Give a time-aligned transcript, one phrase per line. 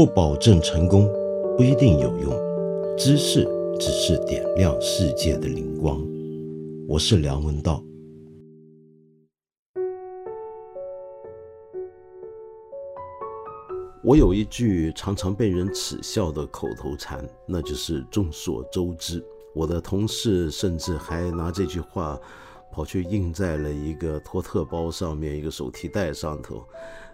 [0.00, 1.06] 不保证成功，
[1.58, 2.32] 不一定有用。
[2.96, 3.44] 知识
[3.78, 6.02] 只是点亮世界的灵光。
[6.88, 7.84] 我是梁文道。
[14.02, 19.22] 我有一句常常被人耻笑的口头禅，那就是众所周知。
[19.54, 22.18] 我的同事甚至还拿这句话
[22.72, 26.64] 跑去印在了一个托特包上面，一个手提袋上头。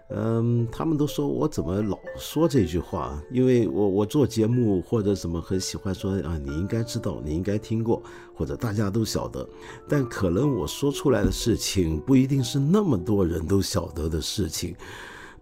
[0.09, 3.21] 嗯，他们都说我怎么老说这句话？
[3.29, 8.01] 因为我我做节目或者什么很喜欢说啊，你应该知道，你应该听过，
[8.33, 9.47] 或者大家都晓得。
[9.87, 14.73] 但可能我说出来的事情不一定是那么多人都晓得的事情。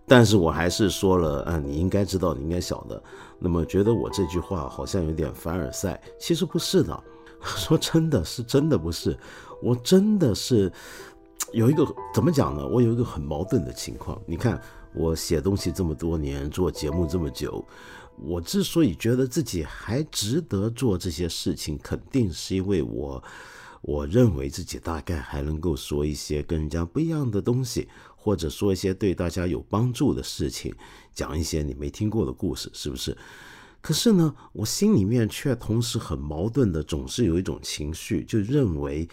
[0.07, 3.01] 但是我还是说了，啊，你应该知道，你应该晓得。
[3.37, 7.03] 那么觉得我这句话好像有点凡尔赛，其实不是的。
[7.41, 9.15] 说真的是真的不是，
[9.61, 10.71] 我真的是
[11.55, 12.67] 有一个怎么讲呢？
[12.67, 14.21] 我有一个很矛盾的情况。
[14.27, 14.61] 你看，
[14.93, 17.65] 我写东西这么多年，做节目这么久，
[18.17, 23.23] 我之所以觉得自己还值得做这些事情，肯定是因为我
[23.81, 27.87] 我认为自己大概还能够说一些跟人家不一样的东西。
[28.17, 30.73] 或者说一些对大家有帮助的事情，
[31.13, 33.15] 讲一些你没听过的故事，是不是？
[33.81, 39.07] 可是呢，我心里面却同时很矛盾的，总是有一种情绪，就认为，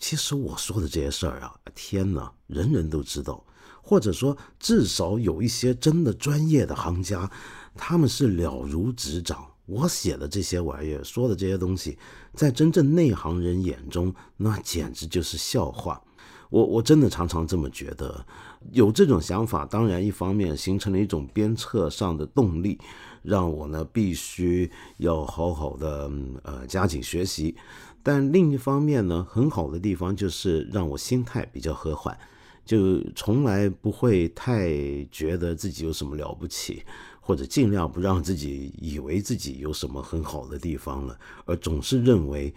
[0.00, 3.44] 其实我说的这些事儿啊，天哪，人人都知道，
[3.82, 7.30] 或者说至少有一些真的专业的行家，
[7.76, 9.46] 他们是了如指掌。
[9.66, 11.96] 我写的这些玩意儿，说的这些东西，
[12.34, 16.02] 在真正内行人眼中，那简直就是笑话。
[16.48, 18.26] 我我真的常常这么觉得，
[18.72, 22.76] 有这种想法，当然一方面形成了一种鞭策上的动力，
[23.22, 26.10] 让我呢必须要好好的
[26.42, 27.54] 呃加紧学习，
[28.02, 32.18] 但另一方面呢，很好的地方就是让我心态比较和缓，
[32.64, 34.68] 就从来不会太
[35.10, 36.82] 觉得自己有什么了不起，
[37.20, 42.54] 或者尽量不让自己以为自己有什么很好的地方了，而总是认为。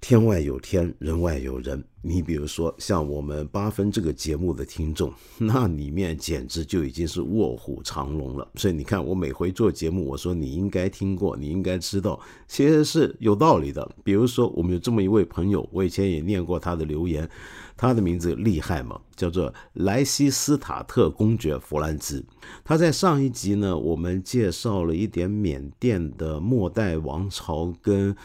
[0.00, 1.84] 天外有天，人外有人。
[2.02, 8.48] 你比如说，像我们八分这个节目的听众， 那里面简直就已经是卧虎藏龙了。
[8.54, 12.18] 所以你看，我每回做节目，我说你应该听过，你应该知道，
[12.48, 13.86] 其实是有道理的。
[14.02, 17.28] 比如说，我们有这么一位朋友，我以前也念过他的留言，
[17.76, 22.24] 他的名字厉害嘛，叫做莱西斯塔特公爵弗兰兹。
[22.64, 28.16] 他在上一集呢，我们介绍了一点缅甸的末代王朝跟。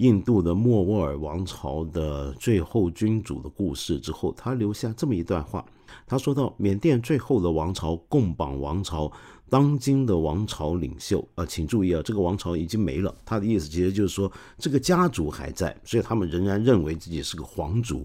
[0.00, 5.62] 印度的莫卧儿王朝的最后君主的故事之后，他留下这么一段话。
[6.06, 9.12] 他说到，缅甸最后的王朝贡榜王朝，
[9.50, 13.14] 当今的王朝领袖啊，请注意啊，这个王朝已经没了。
[13.26, 18.02] 他的意思其实就是说，这个家族还在，所以他们仍然认为自己是个皇族。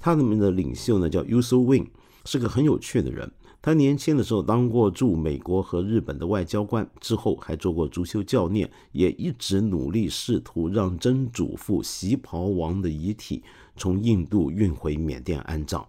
[0.00, 1.86] 他们的领袖呢，叫 Uso Win，
[2.24, 3.30] 是个很有趣的人。
[3.64, 13.42] 他年轻的时候当过驻美国和日本的外交官，之后还做过足球教练，也一直努力试图让曾祖父旗袍王的遗体
[13.74, 15.82] 从印度运回缅甸安葬。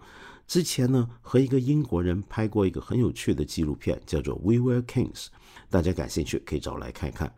[0.48, 5.26] 之前呢，和一个英国人拍过一个很有趣的纪录片，叫做《We Were Kings》，
[5.70, 7.30] 大家感兴趣可以找来看看。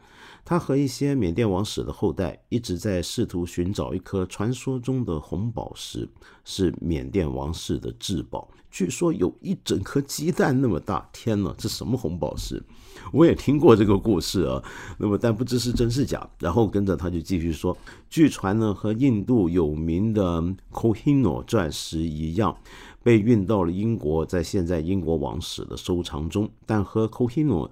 [0.50, 6.08] 他和一些缅甸王室的后代一直在试图寻找一颗传说中的红宝石，
[6.46, 8.50] 是缅甸王室的至宝。
[8.72, 11.10] 据说有一整颗鸡蛋那么大。
[11.12, 12.64] 天哪，这什么红宝石？
[13.12, 14.64] 我也听过这个故事啊。
[14.98, 16.26] 那么，但不知是真是假。
[16.40, 17.78] 然后跟着他就继续说，
[18.10, 20.42] 据传呢，和印度有名的
[20.72, 22.56] k o h i n o 钻石一样，
[23.04, 26.50] 被运到了英国，在现在英国王室的收藏中。
[26.66, 27.70] 但和 k o h i n o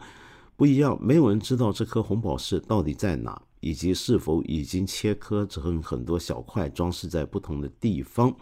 [0.57, 8.33] 不一样，没有人知道这颗红宝石到底在哪，以及是否已经切割成很多小块，装饰在不同的地方。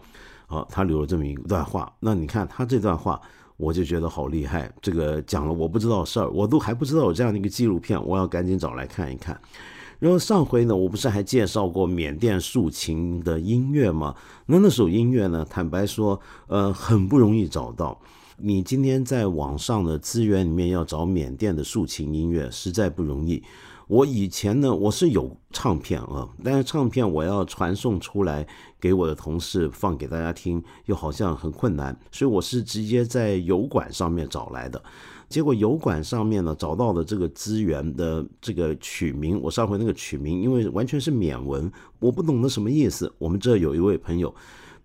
[0.46, 1.92] 好，他留了这么一段话。
[1.98, 3.20] 那你看他这段话，
[3.56, 4.72] 我就觉得好厉害。
[4.80, 9.40] 这个讲了我不知道的事儿，我都还不知道有这样的一个纪录片，我要赶紧找来看一看。
[9.98, 14.14] 然后上回呢，我不是还介绍过缅甸竖琴的音乐吗？
[14.46, 17.98] 那那首音乐呢，坦白说，呃，很不容易找到。
[18.36, 23.42] 你今天在网上的资源里面要找缅甸的竖琴音乐，实在不容易。
[23.86, 28.44] 我以前呢，我是有唱片啊，但是唱片我要传送出来
[28.80, 34.82] 给我的同事放给大家听，又好像很困难，所以我是直接在油管上面找来的。
[35.28, 41.70] 结果油管上面呢找到的这个资源的这个曲名，我上回那个曲名，因为完全是缅文，
[42.00, 43.12] 我不懂得什么意思。
[43.18, 44.34] 我们这有一位朋友。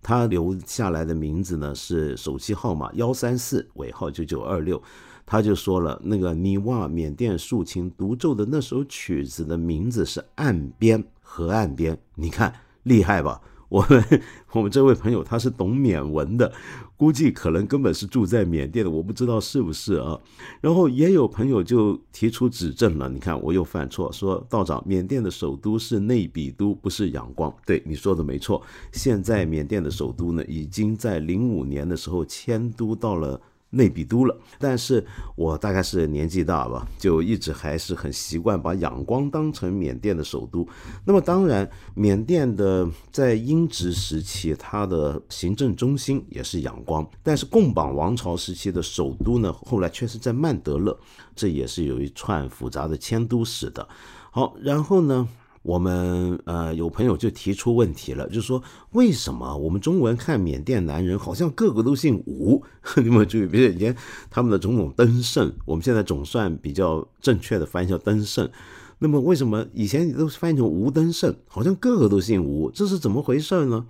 [0.02, 4.82] 他留下来的名字呢是手机号码幺三四尾号九九二六，
[5.26, 12.54] 他就说了那个尼瓦缅甸竖琴独奏的那首曲子的名字是岸边河岸边，你看
[12.84, 13.42] 厉害吧？
[13.70, 14.04] 我们
[14.52, 16.52] 我们这位朋友他是懂缅文的，
[16.98, 20.20] 估计可能根本是住在缅甸的，我不知道是不是啊。
[20.60, 27.54] 然后也有朋友就提出指正了，你看我又犯错，说道长，缅甸的首都是内比都，不是仰光。
[27.66, 28.62] 对，你说的没错，
[28.92, 33.40] 现在缅甸的首都呢，已经在零五年的时候迁都到了。
[33.72, 35.06] 内比都了，但是
[35.36, 40.68] 我大概是年纪大吧，就一直还是很习惯把仰光当成缅甸的首都。
[41.06, 50.98] 那么当然，缅甸的在英殖时期，它的行政中心也是仰光，但是贡榜王朝时期的首都呢，后来却是在曼德勒，
[51.36, 53.88] 这也是有一串复杂的迁都史的。
[54.32, 55.28] 好，然后呢？
[55.70, 58.60] 我们呃有朋友就提出问题了，就是说
[58.94, 62.64] 为什么我们中文看缅甸男人好像个个都姓吴？
[62.98, 63.96] 你们注意，比如以前
[64.32, 68.50] 他们的总统登盛，我们现在总算比较正确的翻译叫登盛。
[68.98, 71.36] 那么为什么以前都翻译成吴登盛？
[71.48, 73.86] 好像个个都姓吴，这是怎么回事呢？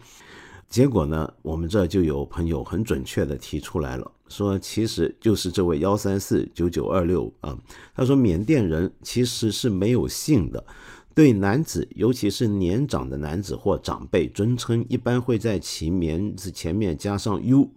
[0.67, 7.57] 结果呢，我们这就有朋友很准确的提出来了，说其实就是这位幺三四九九二六啊，
[7.95, 10.61] 他说缅甸人其实是没有姓的。
[11.19, 17.69] 对男子，尤其是年长的男子或长辈，尊称一般会在其名字前面加上 “u”，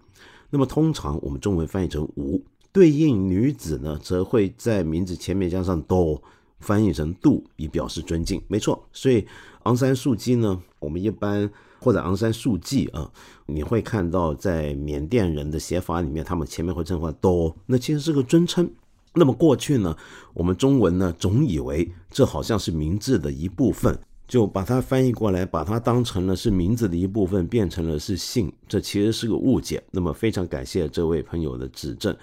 [0.50, 2.40] 那么通常我们中文翻译成“吴”。
[2.70, 6.22] 对应女子呢，则会在名字前面加上 “do”，
[6.60, 8.40] 翻译成“度”，以表示尊敬。
[8.46, 9.26] 没错，所以
[9.64, 11.50] 昂山素季呢，我们一般
[11.80, 13.10] 或者昂山素季啊，
[13.46, 18.70] 你会看到在缅甸人的写法里面，他们前面会称呼 “do”，那其实是个尊称。
[19.14, 19.96] 那么过去呢，
[20.32, 29.82] 我们中文呢总以为这好像是名字的一部分，就把它翻译过来，把它当成了是名字的一部分，变成了是姓，这其实是个误解。
[29.90, 32.16] 那么非常感谢这位朋友的指正。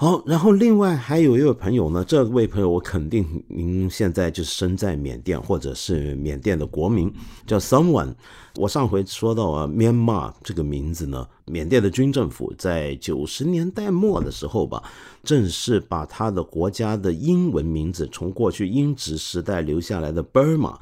[0.00, 7.12] 好，然后另外还有一位朋友呢，这位朋友我肯定您现在就身在缅甸，或者是缅甸的国民，
[7.48, 8.14] 叫 Someone。
[8.54, 14.80] 我上回说到啊，Myanmar 这个名字呢，缅甸的军政府在九十年代末的时候吧，
[15.24, 20.76] 正式把他的国家的英文名字从过去英殖时代留下来的 Burma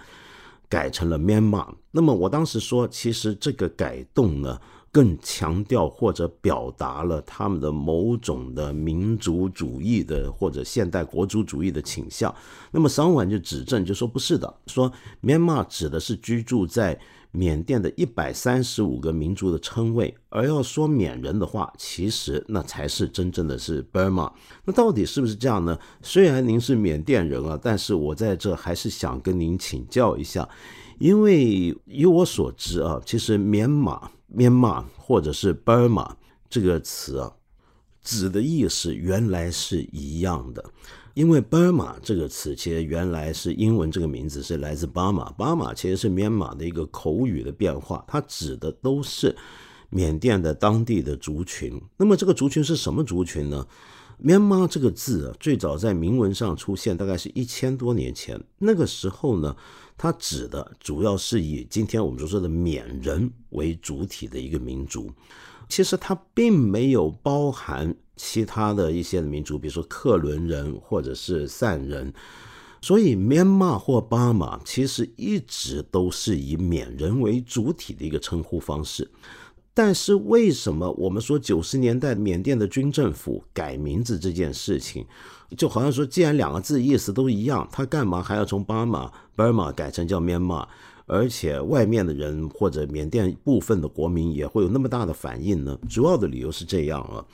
[0.69, 1.69] 改成了 Myanmar。
[1.91, 4.61] 那么我当时说，其实这个改动呢。
[4.97, 12.35] 更强调或者表达了他们的某种的民族主义的或者现代国族主义的倾向。
[12.71, 14.91] 那么桑婉就指正，就说不是的，说
[15.21, 16.99] 缅甸指的是居住在
[17.31, 24.33] 缅甸的一百三十五个民族的称谓，而要说缅人的话，其实那才是真正的是 Burma。
[24.65, 25.79] 那到底是不是这样呢？
[26.01, 30.49] 虽然您是缅甸人啊，但是我在这还是想跟您请教一下，
[30.99, 34.11] 因为以我所知啊，其实缅马。
[34.27, 36.11] 缅甸或者是 Burma
[36.49, 37.33] 这个词啊，
[38.03, 40.65] 指的意思原来是一样的。
[41.15, 49.35] 因为 Burma 这个词其实原来是英文这个名字是来自巴马，巴马其实是缅甸的一个口语的变化，它指的都是
[49.89, 51.81] 缅甸的当地的族群。
[51.97, 53.67] 那么这个族群是什么族群呢？
[54.19, 58.39] 缅甸这个字啊，最早在铭文上出现，大概是一千多年前。
[58.59, 59.57] 那个时候呢。
[59.97, 65.11] 它指的主要是以今天我们所说的缅人为主体的一个民族，
[65.69, 72.13] 其实它并没有包含其他的一些民族，比如说克伦人或者是善人。
[72.83, 79.11] 所以，缅甸或巴马其实一直都是以缅人为主体的一个称呼方式。
[79.75, 85.05] 但是，为什么我们说九十年代缅甸的军政府改名字这件事情？
[85.57, 90.67] 就好像说，既然两个字意思都一样，他干嘛还要从巴马 （Burma） 改成叫 Myanmar？
[91.09, 95.79] 而且外面的人或者缅甸部分的国民也会有那么大的反应呢？
[95.89, 97.25] 主要的理由是这样啊，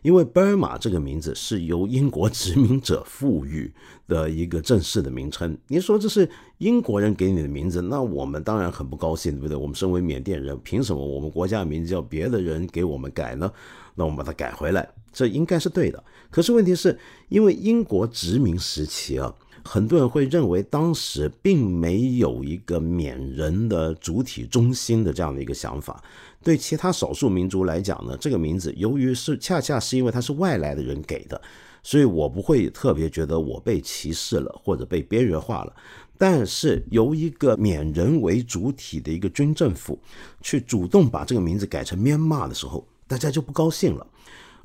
[0.00, 3.70] 因为 Burma 这个名字是由英国殖民者赋予
[4.06, 5.54] 的一个正式的名称。
[5.66, 9.54] 你说这是英国人给你的名字，那我们当然很不高兴，对不对？
[9.54, 13.52] 我们身为缅甸人，凭什么我们国家的名字叫别的人给我们改呢？
[13.94, 16.02] 那我们把它改回来，这应该是对的。
[16.30, 26.02] 可是问题是，因为英国殖民时期啊，很多人会认为当时并没有一个缅人的主体中心的这样的一个想法。
[26.42, 31.40] 对其他少数民族来讲呢，这个名字由于是恰恰是因为他是外来的人给的，
[31.82, 35.74] 所以我不会特别觉得我被歧视了或者被边缘化了。
[36.18, 39.98] 但是由一个缅人为主体的一个军政府
[40.42, 42.86] 去主动把这个名字改成 Myanmar 的时候。
[43.08, 44.06] 大家就不高兴了，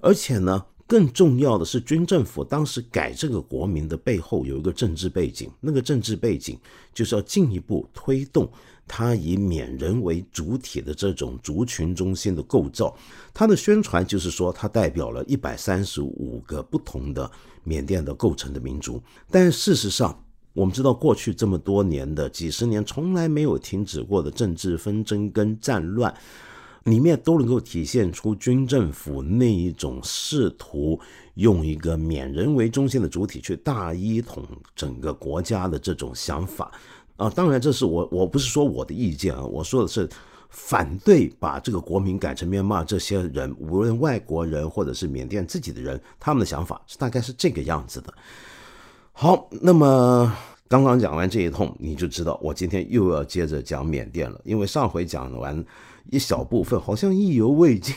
[0.02, 6.56] 而且呢，更重要的是，军政府当时改这个国名的背后有一个政治背景，那个政治背景
[6.94, 8.48] 就是要进一步推动
[8.88, 12.96] 它以缅人为主体的这种族群中心的构造。
[13.34, 17.28] 它的宣传就是说，它代表了一百三十五个不同的
[17.64, 20.16] 缅甸的构成的民族，但事实上。
[20.56, 26.14] 我们知道，过去这么多年的几十年，从来没有停止过的政治纷争跟战乱，
[26.84, 31.00] 里面都能够体现出军政府那一种试图
[31.36, 36.72] 用一个缅人为中心的主体去大一统整个国家的这种想法
[37.18, 37.30] 啊。
[37.30, 40.10] 当然，这是我我不是说我的意见啊，我说的是。
[40.56, 48.14] 反对把这个国民改成缅甸，这些人无论外国人或者是缅甸自己的人，他们的想法是大概是这个样子的。
[49.14, 50.32] 好，那么
[50.68, 55.66] 刚刚讲完这一通，你就知道我今天又要接着讲缅甸了，因为上回讲完。
[56.12, 57.96] 一小部分好像意犹未尽，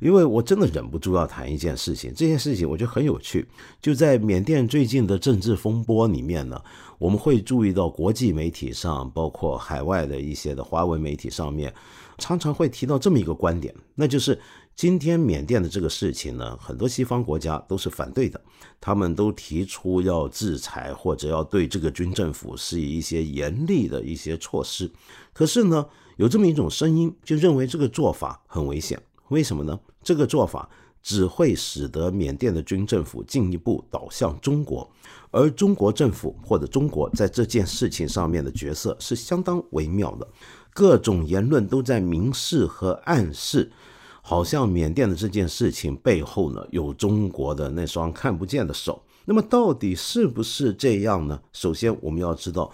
[0.00, 2.12] 因为我真的忍不住要谈一件事情。
[2.14, 3.46] 这件事情我觉得很有趣，
[3.80, 6.60] 就在缅甸最近的政治风波里面呢，
[6.98, 11.72] 我们会注意到国际媒体上，包括海外的一些的华文媒体上面，
[12.18, 14.40] 常常会提到这么一个观点，那就是
[14.74, 18.40] 今天缅甸的这个事情呢，很多西方国家都是反对的，
[18.80, 24.90] 他们都提出要制裁或者要对这个军政府施以一些严厉的一些措施，
[25.34, 25.86] 可是呢。
[26.20, 29.00] 有这么一种声音，就认为这个做法很危险。
[29.28, 29.80] 为什么呢？
[30.02, 30.68] 这个做法
[31.02, 34.86] 只会使得缅甸的军政府进一步倒向中国，
[35.30, 40.28] 而中国政府或者中国在这件事情上面的角色是相当微妙的。
[40.74, 43.72] 各种言论都在明示和暗示，
[44.20, 49.02] 好像缅甸的这件事情背后呢有中国的那双看不见的手。
[49.24, 51.40] 那么到底是不是这样呢？
[51.54, 52.70] 首先我们要知道。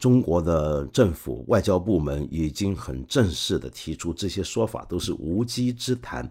[0.00, 6.28] 中国的政府外交部门已经很正式的提出这些说法都是无稽之谈，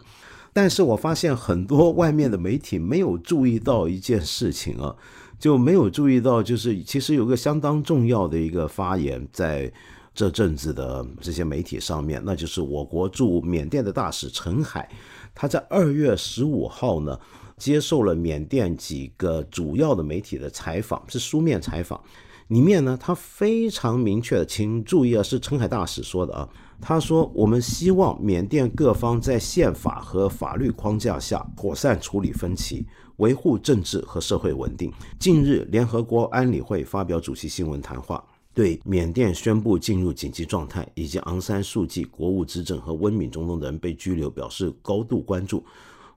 [0.52, 4.96] 但是我发现很多外面的媒体没有注意到一件事情啊，
[5.40, 9.72] 就没有注意到，就是其实有个相当重要的一个发言在
[10.14, 14.90] 这阵子的这些媒体上面，那就是我国驻缅甸的大使陈海，
[15.34, 17.18] 他在二月十五号呢
[17.56, 22.02] 接受了缅甸几个主要的媒体的采访，是书面采访。
[22.50, 26.50] 里面呢，他非常明确的，请注意啊，是陈海大使说的啊。
[26.82, 32.84] 他说：“我们希望缅甸各方在宪法和法律框架下妥善处理分歧，
[33.18, 45.64] 维护政治和社会稳定。”近日，联合国安理会发表主席新闻谈话，对缅甸宣布进入紧急状态以及昂山素季国务资政和温敏中等人被拘留表示高度关注，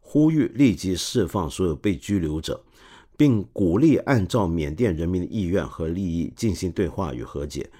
[0.00, 2.58] 呼吁立即释放所有被拘留者。
[3.16, 7.70] 并鼓励按照缅甸人民的意愿和利益进行对话与和解。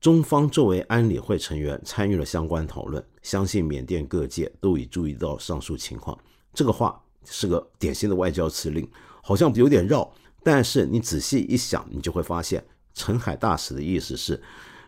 [0.00, 6.18] 中方作为安理会成员参与了相关讨论，相信缅甸各界都已注意到上述情况。
[6.52, 8.88] 这个话是个典型的外交辞令，
[9.22, 10.12] 好像有点绕，
[10.42, 14.42] 但是你仔细一想，你就会发现陈海大使的意思是。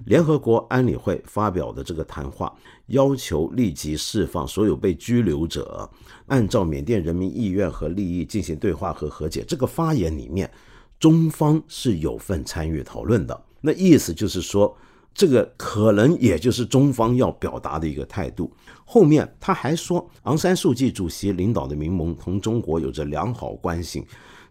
[0.05, 2.55] 联合国安理会发表的这个谈话，
[2.87, 5.89] 要求立即释放所有被拘留者，
[6.27, 9.45] 按照缅甸人民意愿和利益进行对话和和解。
[9.47, 10.51] 这个发言里面，
[10.99, 13.43] 中方是有份参与讨论的。
[13.61, 14.77] 那意思就是说，
[15.15, 18.53] 这个可能也就是中方要表达的一个态度。
[18.85, 24.05] 后面他还说，昂山素季主席领导的民盟同中国有着良好关系。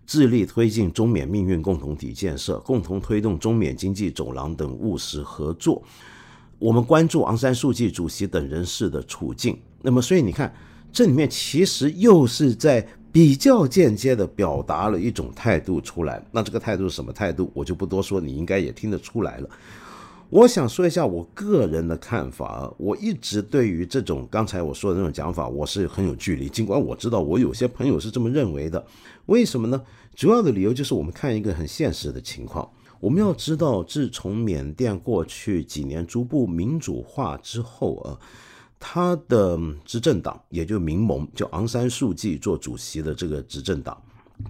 [0.05, 5.81] 致力推进中缅命运共同体建设，共同推动中缅经济走廊等务实合作。
[6.60, 9.57] 我们关注昂山素季主席等人士的处境。
[9.81, 10.53] 那么，所以你看，
[10.91, 16.24] 这里面其实又是在比较间接的表达了一种态度出来。
[16.31, 17.51] 那这个态度是什么态度？
[17.53, 19.50] 我就不多说，你应该也听得出来了。
[20.34, 22.74] 我想说一下我个人的看法。
[22.80, 26.50] 我一直对于这种刚才我说的那种讲法，我是很有距离。
[26.50, 28.84] 尽管我知道我有些朋友是这么认为的，
[29.28, 29.80] 为什么呢？
[30.16, 32.68] 主要的理由就是我们看一个很现实的情况。
[33.00, 38.18] 我们要知道，自从缅甸过去几年逐步民主化之后啊，
[38.80, 44.02] 他的执政党也就民盟，就昂山素季做主席的这个执政党，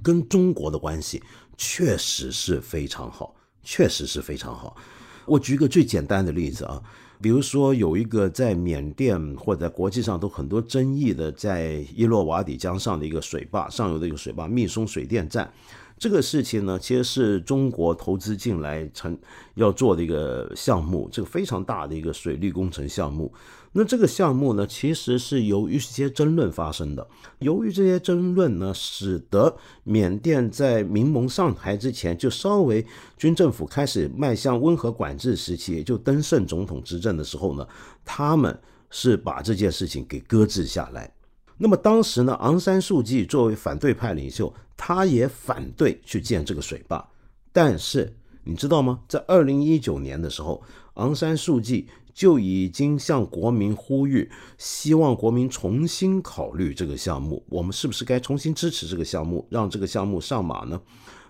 [0.01, 1.21] 跟中国的关系
[1.57, 4.77] 确实是非常好，确实是非常好。
[5.25, 6.81] 我举个最简单的例子啊，
[7.21, 15.51] 比如说有一个在缅甸或者在国际上都很多争议的，在伊洛瓦底江上的一个水坝上游的一个水坝密松水电站。
[15.97, 19.17] 这个事情呢，其实是中国投资进来成
[19.55, 23.31] 要做的一个项目，这个非常大的一个水利工程项目。
[23.75, 27.07] 那这个项目呢，其实是由于一些争论发生的。
[27.39, 32.85] 由于这些争论呢，使得缅甸在民盟上台之前，就稍微
[33.17, 37.67] 军政府开始迈向温和管制时期，也就登盛总统执政的时候呢，
[38.05, 38.57] 他们
[38.91, 41.11] 是把这件事情给搁置下来。
[41.57, 47.03] 那么当时呢，昂山素季作为反对派领袖，他也反对去建这个水坝。
[47.51, 48.99] 但是你知道吗？
[49.07, 50.61] 在二零一九年的时候，
[50.95, 60.79] 昂山素季就已经向国民呼吁，希望国民重新考虑这个项目，我们是不是该重新支持这个项目，让这个项目上马呢？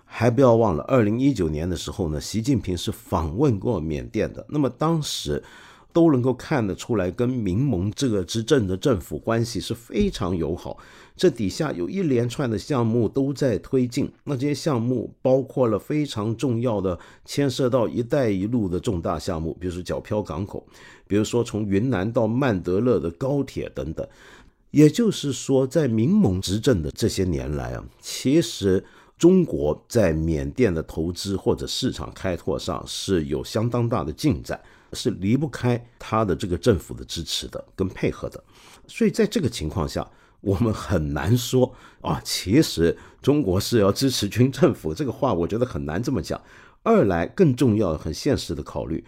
[0.04, 4.46] 还不要忘了，二零一九年的时候呢，习近平是访问过缅甸的。
[4.48, 5.42] 那么当时
[5.92, 10.76] 都能够看得出来，跟民盟这个执政的政府关系是非常友好。
[11.16, 20.66] 这底下有一连串的项目都在推进，那这些项目包括了非常重要的牵涉到“一带一路”的重大项目，比如说皎漂港口，
[21.06, 24.06] 比如说从云南到曼德勒的高铁等等。
[24.70, 28.84] 也就是说，在民盟执政的这些年来啊，其实。
[29.16, 34.60] 中国在缅甸的投资或者市场开拓上是有相当大的进展，
[34.92, 38.42] 是离不开他的这个政府的支持的跟配合的。
[38.88, 40.06] 所以在这个情况下，
[40.44, 46.40] 我们很难说啊，其实中国是要支持军政府这个话，我觉得很难这么讲。
[46.82, 49.02] 二来，更重要的、很现实的考虑。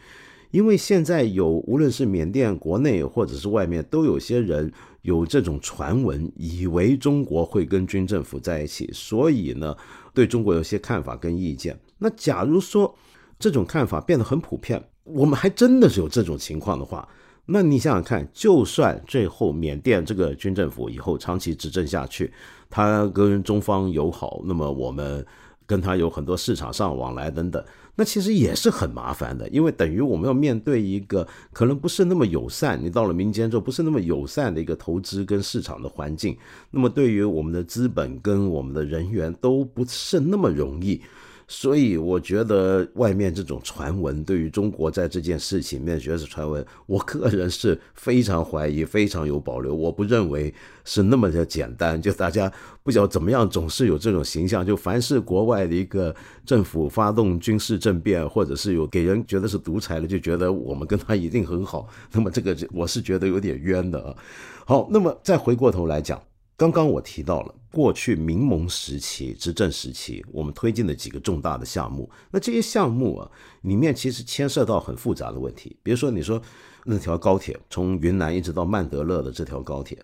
[0.50, 9.76] 因为现在有无论是缅甸国内或者是外面，都有些人有这种传闻，以为中国会跟军政府在一起，所以呢，
[10.14, 11.78] 对中国有些看法跟意见。
[11.99, 12.95] 那假如说
[13.38, 17.07] 这种看法变得很普遍，我们还真的是有这种情况的话，
[17.47, 22.33] 那你想想看，就算最后缅甸这个军政府以后长期执政下去，
[22.69, 25.25] 他跟中方友好，那么我们
[25.65, 27.65] 跟他有很多市场上往来等等。
[27.99, 36.37] 那其实也是很麻烦的，因为等于我们要面对一个可能不是那么友善，你到了民间之后不是那么友善的一个投资跟市场的环境，
[36.71, 41.00] 那么对于我们的资本跟我们的人员都不是那么容易。
[41.49, 49.73] 所以我觉得外面这种传闻，对于中国在这件事情面觉得是传闻，我个人是非常怀疑，非常有保留。
[49.73, 50.53] 我不认为
[50.85, 61.88] 是那么的简单，就大家不晓得怎么样，总是有这种形象，就凡是国外的一个政府发动军事政变，或者是有给人觉得是独裁的，就觉得我们跟他一定很好。
[62.11, 64.17] 那么这个我是觉得有点冤的啊。
[64.65, 66.21] 好，那么再回过头来讲。
[66.57, 72.11] 刚刚我提到了过去民盟时期执政时期，我们推进的几个重大的项目。
[72.31, 75.77] 那这些项目啊，里面其实牵涉到很复杂的问题。
[75.83, 76.41] 比如说，你说
[76.85, 80.03] 那条高铁从云南一直到曼德勒的这条高铁，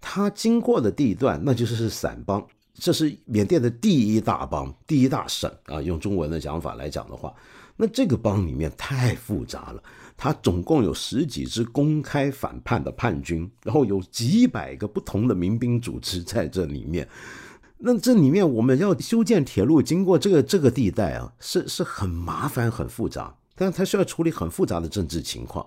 [0.00, 5.80] 它经过的地段那就是是散邦，这是缅甸的第一大邦、第一大省啊。
[5.80, 7.32] 用中文的讲法来讲的话，
[7.76, 9.80] 那这个邦里面太复杂了。
[10.16, 17.06] 他总共有十几支公开反叛的叛军，然后有几百个不同的民兵组织在这里面。
[17.78, 25.66] 那这里面我们要修建铁路，经过这个这个地带啊，是是很麻烦、很复杂，但他需要处理很复杂的政治情况。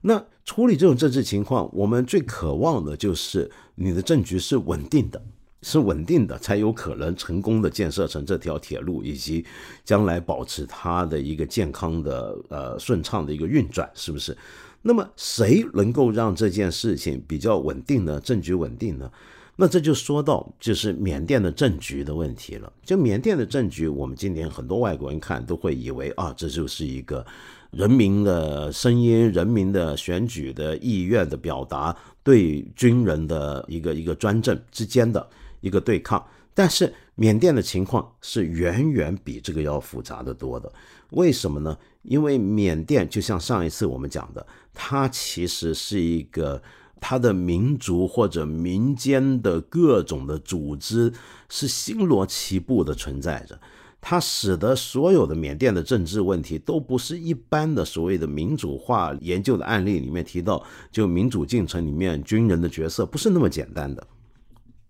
[0.00, 5.22] 那处理这种政治情况，我们最渴望的就是你的政局是稳定的。
[5.64, 9.44] 是稳定的，才有可能成功的建设成这条铁路，以及
[9.82, 14.36] 将来保持它的一个健康的、呃顺畅的一个运转，是不是？
[14.82, 18.20] 那么谁能够让这件事情比较稳定呢？
[18.20, 19.10] 政局稳定呢？
[19.56, 22.70] 那这就说到就是缅甸的政局的问题了。
[22.84, 27.24] 就缅甸的政局，我们今年很多外国人看都会以为啊，这就是一个
[27.70, 35.26] 人民的声音、人民的选举的意愿的表达，对军人的一个一个专政之间的。
[35.64, 36.22] 一个对抗，
[36.52, 40.70] 但是缅甸的情况是远远比这个要复杂的多的。
[41.10, 41.76] 为什么呢？
[42.02, 46.62] 因为缅甸就像上一次我们讲的，它其实是一个
[47.00, 51.10] 它的民族或者民间的各种的组织
[51.48, 53.58] 是星罗棋布的存在着，
[54.02, 64.06] 它使得所有的缅甸的政治问题都不是一般的所谓的民主化研究的案例里面提到，就民主进程里面军人的角色不是那么简单的。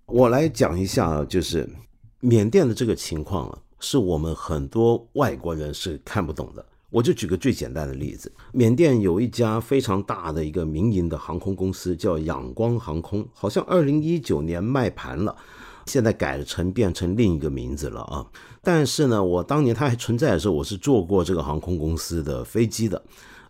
[0.06, 1.68] 我来讲一下，就是
[2.20, 6.64] 缅甸的这个情况啊，是我们很多外国人是看不懂的。
[6.90, 15.34] 我就举个最简单的例子，缅甸有一家非常大的一个民营的航空公司，叫仰光航空，好像二零一九年卖盘了，
[15.86, 18.24] 现在改成变成另一个名字了啊。
[18.62, 23.02] 但是呢，我当年它还存在的时候，我是坐过这个航空公司的飞机的。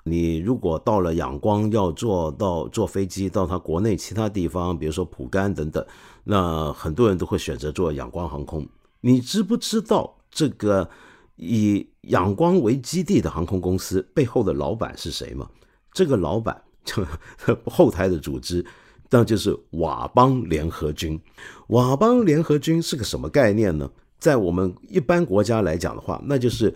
[0.07, 5.85] 你如果到了仰光，要坐到坐飞机到它国内其他地方，比如说蒲甘等等，
[6.25, 8.67] 那很多人都会选择做仰光航空。
[9.01, 10.89] 你知不知道这个
[11.37, 15.49] 以仰光为基地的航空公司背后的老板是谁吗？
[15.93, 17.07] 这个老板就
[17.67, 18.65] 后台的组织，
[19.11, 21.21] 那就是佤邦联合军。
[21.69, 23.91] 佤邦联合军是个什么概念呢？
[24.19, 26.75] 在我们一般国家来讲的话，那就是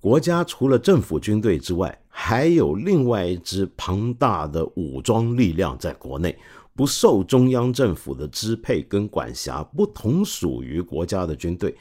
[0.00, 2.00] 国家除了政府军队之外。
[2.18, 6.34] 还有另外一支庞大的武装力量在国内，
[6.76, 11.74] 不受中央政府的支配跟管辖，不同属于国家的军队。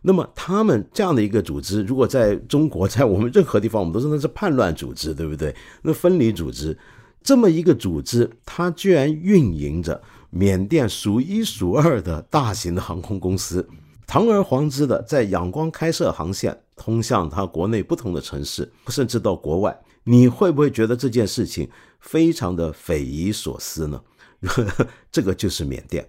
[0.00, 5.54] 那么他们这样的一个组织，如果在中国，在我们任何地方，我们都说那是叛乱组织，对不对？
[5.82, 6.78] 那分离组织，
[7.22, 13.68] 这么一个组织，它居然运营着缅甸数一数二的大型的航空公司。
[14.06, 19.78] 堂而皇之的在仰光开设航线，通向它国内不同的城市，甚至到国外。
[20.04, 21.68] 你会不会觉得这件事情
[22.00, 24.00] 非常的匪夷所思呢？
[25.10, 26.06] 这个就是缅甸。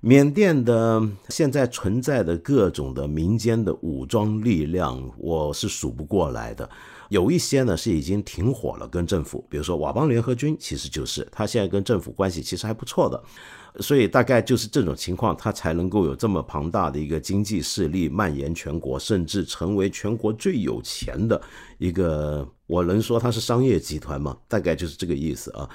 [0.00, 6.68] 缅甸的现在存在的各种的民间的武装力量，我是数不过来的。
[7.08, 13.20] 有一些呢是已经停火了，跟政府，比如说佤邦联合军，其实就是他现在跟政府关系其实还不错的。
[13.80, 21.40] 所以大概就是这种情况，他才能够有这么庞大的一个经济势力蔓延全国，甚至成为全国最有钱的
[21.78, 22.46] 一个。
[22.66, 24.36] 我能说它是商业集团吗？
[24.48, 25.68] 大概就是这个意思啊。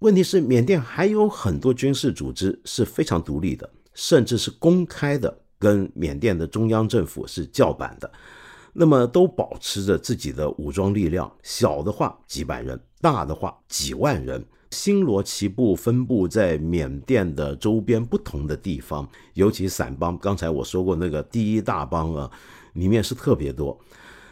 [0.00, 8.10] 问题是，缅甸还有很多军事组织是非常独立的，甚至是公开的，跟缅甸的中央政府是叫板的。
[8.72, 19.06] 那么都保持着自己的武装力量，小的话几百人，大的话几万人，星罗棋布，分布在缅甸的周边不同的地方。
[19.34, 22.30] 尤其散邦，刚才我说过那个第一大邦啊，
[22.72, 23.78] 里面是特别多。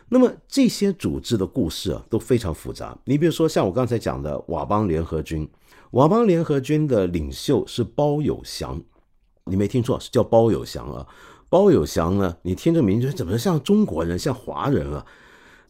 [0.08, 2.96] 那么这些组织的故事啊都非常复杂。
[3.04, 5.46] 你比如说像我刚才讲的佤邦联合军。
[5.90, 8.80] 佤邦联合军的领袖是包有祥，
[9.44, 11.06] 你没听错，是叫包有祥啊。
[11.48, 15.04] 包有祥呢，你听这名字怎么像中国人，像华人啊？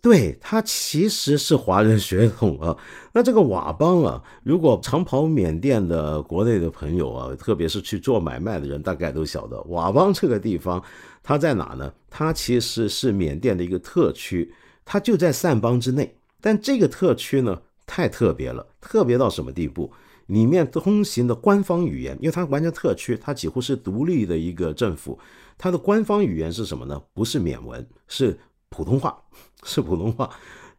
[0.00, 2.76] 对他其实是华人血统啊。
[3.12, 10.82] 那这个佤邦啊，如果常跑缅甸的国内的朋友啊，特别是去做买卖的人，大概都晓得佤邦这个地方
[11.22, 11.92] 它在哪呢？
[12.10, 14.52] 它其实是缅甸的一个特区，
[14.84, 16.12] 它就在善邦之内。
[16.40, 19.92] 但这个特区呢，太特别了，特别到什么地步？
[20.28, 25.18] 里面通行的官方语言，因为它完全特区，它几乎是独立的一个政府。
[25.58, 26.98] 它的官方语言是什么呢？
[27.12, 28.38] 不是缅文，是
[28.68, 29.18] 普通话，
[29.64, 30.30] 是普通话。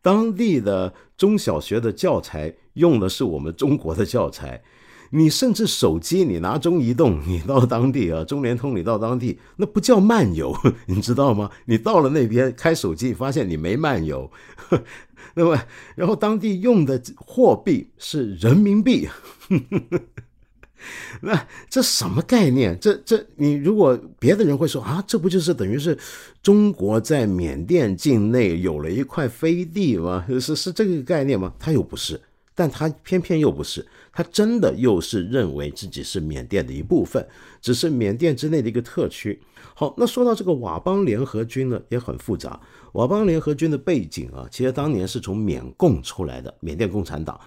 [0.01, 4.63] 当地的中小学的教材用的是我们中国的教材。
[5.12, 11.49] 你甚至手机，你拿中移动，你到当地啊，中联通，你到当地，那不叫漫游， 你知道吗？
[11.65, 14.29] 你到了那边开手机，发现你没漫游。
[15.35, 15.57] 那么，
[15.95, 19.07] 然后当地用的货币是人民币，
[21.21, 22.77] 那这什么概念？
[22.79, 25.97] 这这，你如果别的人会说啊，这不就是等于是
[26.41, 30.25] 中国在缅甸境内有了一块飞地吗？
[30.39, 31.53] 是是这个概念吗？
[31.59, 32.19] 他又不是，
[32.55, 37.27] 但他偏偏又不是，他真的又是认为自己是缅甸的一部分，
[37.61, 39.39] 只是缅甸之内的一个特区。
[39.75, 42.59] 好，那说到这个佤邦联合军呢，也很复杂。
[42.93, 47.39] 佤邦联合军的背景啊，其实当年是从缅共出来的，缅甸共产党。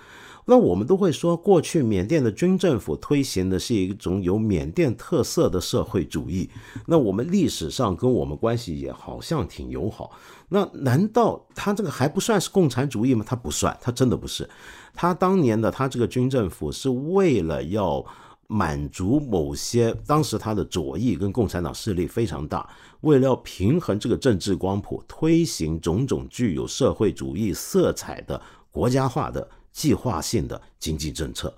[0.45, 6.51] 那我们都会说，过去缅甸的军政府推行的是一种有缅甸特色的社会主义。
[6.85, 10.11] 那我们历史上跟我们关系也好像挺友好。
[10.49, 13.25] 那难道他这个还不算是共产主义吗？
[13.25, 14.49] 他不算，他真的不是。
[14.93, 18.05] 他当年的他这个军政府是为了要
[18.53, 22.69] 满足某些当时他的左翼跟共产党势力非常大。
[23.01, 31.53] 为了平衡这个政治光谱，推行种种具有社会主义色彩的国家化的计划性的经济政策，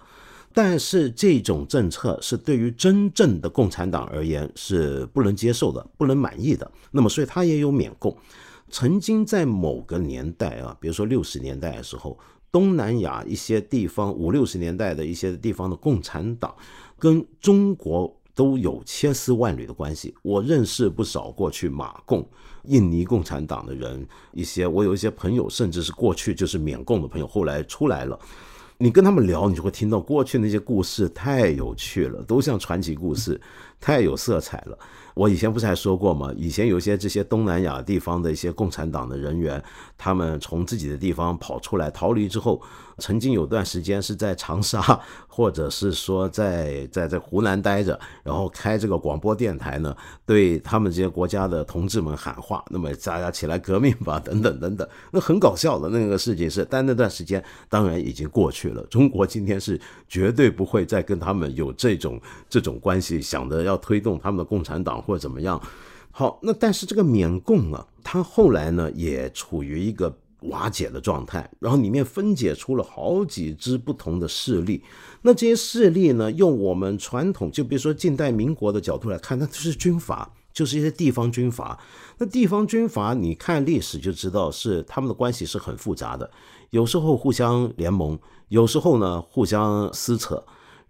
[0.52, 6.70] 但是这种政策是对于真正的共产党而言是不能接受的、不能满意的。
[6.92, 8.16] 那么，所以他也有免共。
[8.70, 12.18] 曾经在某个年代啊，比如说六十年代的时候，
[12.50, 16.54] 东南亚一些地方五六十年代的一些地方的共产党
[16.98, 18.14] 跟中国。
[18.36, 20.12] 都有千丝万缕的关系。
[20.22, 22.28] 我认识不少过去马共、
[22.64, 28.18] 印尼共产党的人，一些我有一些朋友，甚至是过去就是缅共的朋友，后来出来了。
[28.76, 33.40] 你跟他们聊，你就会听到过去那些故事，太有趣了，都像传奇故事，
[33.80, 34.76] 太有色彩了。
[35.14, 36.32] 我以前不是还说过吗？
[36.36, 39.62] 以前有些这些东南亚地方的一些共产党的人员，
[39.96, 42.60] 他们从自己的地方跑出来逃离之后。
[42.98, 44.80] 曾经有段时间是在长沙，
[45.26, 49.92] 或者是说在在在湖南待着，然后开这个广播电台呢，
[50.24, 58.80] 对他们这些国家的同志们喊话，那么大家起来革命吧，等等等等，那很搞笑的那个事情是，但那段时间当然已经过去了。
[58.84, 59.76] 中国今天是
[60.08, 65.60] 绝对不会再跟他们有这种这种关系，想着要推动他们的共产党或者怎么样。
[66.10, 70.18] 好，那但是这个缅共啊，它后来呢也处于一个。
[70.48, 74.84] 瓦解的状态，然后里面分解出了好几支不同的势力。
[75.22, 81.80] 那这些势力呢，用我们传统，就比如说近代民国的角度来看，那就是军阀，就是一些地方军阀。
[82.18, 86.30] 那地方军阀，你看历史就知道，是他们的关系是很复杂的，
[86.68, 90.44] 有时候互相联盟，有时候呢互相撕扯。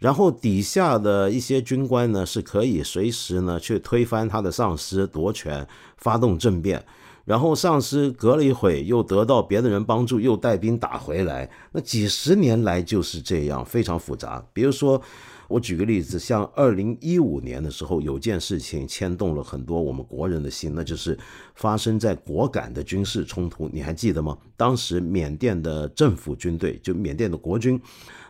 [0.05, 6.85] 然后底下的一些军官呢，是可以随时呢去推翻他的上司，夺权，发动政变。
[7.25, 11.51] 然后上司隔了一会，又得到别的人帮助，又带兵打回来。
[11.73, 14.47] 那几十年来就是这样，非常复杂。
[14.53, 15.01] 比如说，
[15.49, 21.19] 我举个例子，像二零一五年的时候，有件事情牵动了很多我们国人的心，那就是
[21.55, 24.37] 发生在果敢的军事冲突，你还记得吗？
[24.55, 27.81] 当时缅甸的政府军队，就缅甸的国军。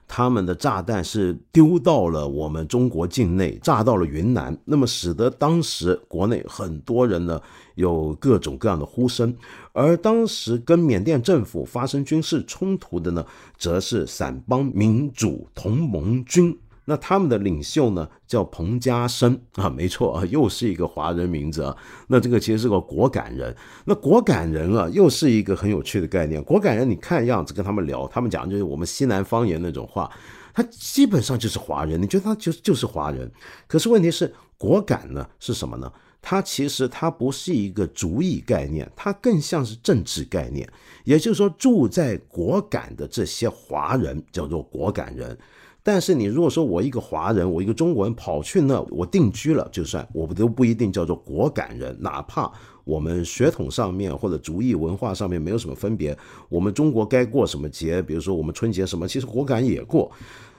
[0.06, 7.40] 他们的炸弹是丢到了我们中国境内，炸到了云南，那么使得当时国内很多人呢
[7.74, 9.34] 有各种各样的呼声，
[9.72, 13.24] 而当时跟缅甸政府发生军事冲突的呢，
[13.58, 16.56] 则是散邦民主同盟军。
[16.86, 21.76] 那他们的领袖呢，叫彭家声啊，没错啊，又是一个华人名字啊。
[22.08, 23.54] 那这个其实是个果敢人。
[23.84, 26.42] 那果敢人啊，又是一个很有趣的概念。
[26.42, 30.10] 果敢人，你看样子跟他们聊，他们讲就是我们西南方言那种话，
[30.52, 32.00] 他基本上就是华人。
[32.00, 33.30] 你觉得他就就是华人？
[33.66, 35.90] 可是问题是，果敢呢是什么呢？
[36.26, 40.66] 它其实它不是一个主义概念，它更像是政治概念。
[41.04, 45.38] 也就是说，住在果敢的这些华人叫做果敢人。
[45.86, 52.50] 但是你如果说我一个华人，我一个中国人跑去那，我定居了，就算我们都不一定叫做果敢人，哪怕
[52.84, 56.16] 我们血统上面或者族裔文化上面没有什么分别，
[56.48, 60.10] 我们中国该过什么节，比如说我们春节什么，其实果敢也过。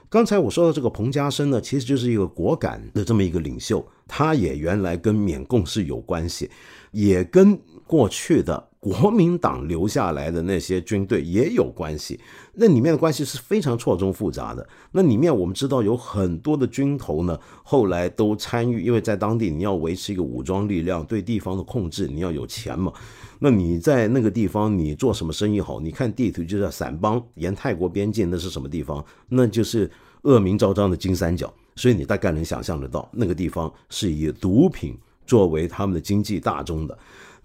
[0.08, 6.48] 刚才我说的这个彭家声呢，其实就是一个果敢的这么一个领袖，他也原来跟缅共是有关系，
[6.92, 8.68] 也跟过去的。
[8.86, 12.20] 国民党留下来的那些军队也有关系，
[12.54, 14.64] 那里面的关系是非常错综复杂的。
[14.92, 22.92] 那里面我们知道有很多的军头呢，后来都参与，因为在当地你要维持一个武装力量，对地方的控制，你要有钱嘛。
[23.40, 25.80] 那你在那个地方你做什么生意好？
[25.80, 29.04] 你看地图就叫散邦，沿泰国边境那是什么地方？
[29.28, 29.90] 那就是
[30.22, 31.52] 恶名昭彰的金三角。
[31.74, 34.96] 所以你大概能想象得到，那个地方是以毒品
[35.26, 36.96] 作为他们的经济大宗的。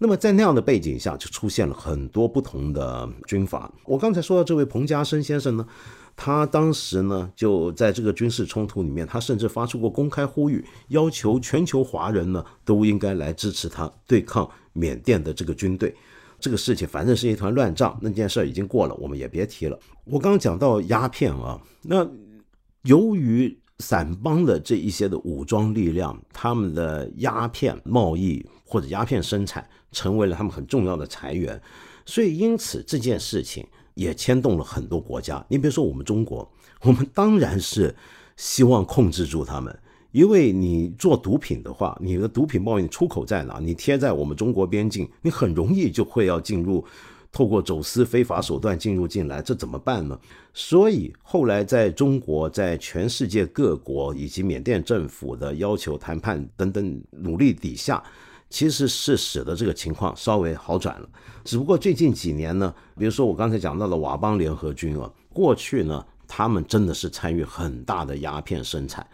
[0.03, 3.71] 那么在那样的背景下，就出现了很多不同的军阀。
[3.85, 5.67] 我刚才说的这位彭家声先生呢，
[6.15, 15.95] 他当时呢就在这个军事冲突里面，他甚至发出过公开呼吁，要求全球华人呢都应该来支持他对抗缅甸的这个军队。
[16.39, 19.79] 这个事情反正是一团乱仗，那件事已经过了，我们也别提了。
[20.05, 22.09] 我刚讲到鸦片啊，那
[22.85, 29.67] 由于散邦的这一些的武装力量，他们的鸦片贸易或者鸦片生产。
[29.93, 31.61] 成为了他们很重要的财源，
[32.05, 35.45] 所以因此这件事情也牵动了很多国家。
[35.49, 36.49] 你比如说我们中国，
[36.83, 37.93] 我们当然是
[38.37, 39.77] 希望控制住他们，
[40.13, 43.59] 因为你做毒品的话，你的毒品贸易出口在哪？
[43.59, 46.85] 你贴在我们中国边境，你很容易就会要进入，
[47.31, 50.19] 透过走私非法手段进入进来，这怎么办呢？
[50.53, 58.03] 所以后来在中国，在全世界各国以及缅甸政府的要求、谈判等等努力底下。
[58.49, 61.09] 其实是使得这个情况稍微好转了，
[61.45, 69.07] 只不过最近几年呢，比如说我刚才讲到的佤邦联合军啊，过去呢，他们真的是参与很大的鸦片生产，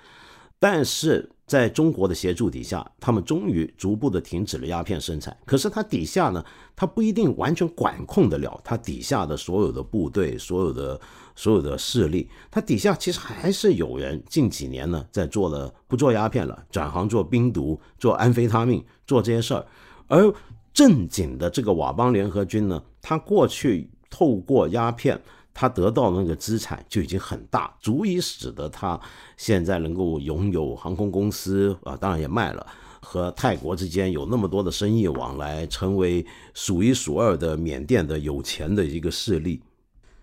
[0.58, 1.30] 但是。
[1.48, 5.36] 在中国的协助底下，他们终于逐步的停止了鸦片生产。
[5.46, 6.44] 可是它底下呢，
[6.76, 11.00] 它不一定完全管控得了它底下的所有的部队、所有的
[11.38, 12.30] 所有的势力。
[12.52, 19.66] 它底下其实还是有人近几年呢，在做了不做鸦片了，转行做冰毒、做安非他命、做这些事儿。
[20.08, 20.34] 而
[20.74, 25.18] 正经的这个佤邦联合军呢，他过去透过鸦片。
[25.60, 29.00] 他得到那个资产就已经很大，足以使得他
[29.38, 32.64] 现在能够拥有航空公司啊，当然也卖了，
[33.02, 39.60] 和泰国之间有那么多的生意往来，成为数一数二的缅甸的有钱的一个势力。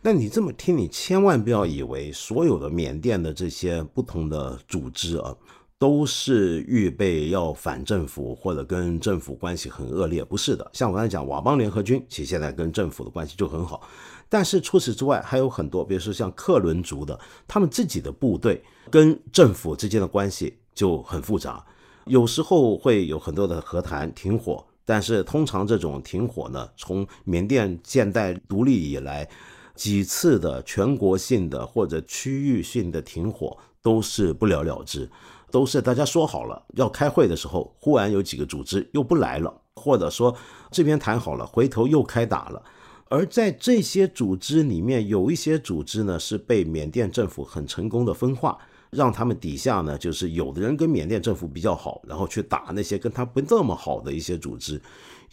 [0.03, 5.35] 那你这么听，你千万不要以为所有的缅甸的这些不同的组织啊，
[5.79, 10.71] 都是预备要反政府或者跟政府关系很恶劣，不是的。
[10.73, 13.83] 像我刚才讲，佤邦联合军其实现在跟政府的关系就很好。
[14.29, 21.65] 但是除此之外，还有很多，比如说像克伦族的，他们自己的部队跟政府之间的关系就很复杂，
[22.07, 29.29] 有时候会有很多的和谈停火，但是通常这种停火呢，从缅甸现代独立以来，
[29.75, 35.09] 几次的全国性的或者区域性的停火都是不了了之，
[35.55, 40.35] 都是大家说好了要开会的时候，忽然有几个组织又不来了，或者说
[40.73, 42.61] 这边谈好了，回头又开打了。
[43.09, 48.59] 而在这些组织里面，有一些组织呢是被缅甸政府很成功的分化，
[48.91, 54.83] 让他们底下呢就是有的人跟缅甸政府比较好，然后去打那些跟他不那么好的一些组织。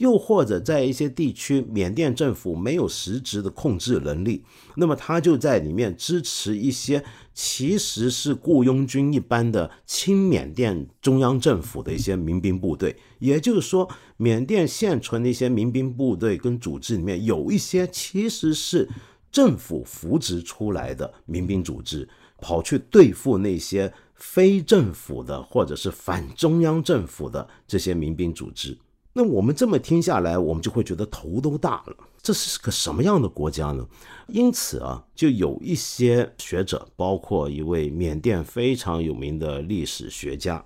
[0.01, 4.43] 又或者在一些地区，缅甸政府没有实质的控制能力，
[4.75, 7.01] 那么他就在里面支持一些
[7.33, 12.95] 其实是雇佣军一般的亲缅甸中央政府的一些民兵部队。
[13.19, 13.87] 也就是说，
[14.17, 18.89] 缅甸现存的一些民兵部队跟组织里面，有一些其实是
[19.31, 22.09] 政府扶植出来的民兵组织，
[22.41, 23.93] 跑去对付那些。
[24.23, 28.77] 非政府的或者是反中央政府的这些民兵组织。
[29.13, 31.95] 那我们这么听下来，我们就会觉得头都大了。
[32.21, 33.85] 这是个什么样的国家呢？
[34.27, 40.63] 因此啊，就有一些学者，包括一位缅甸非常有名的历史学家，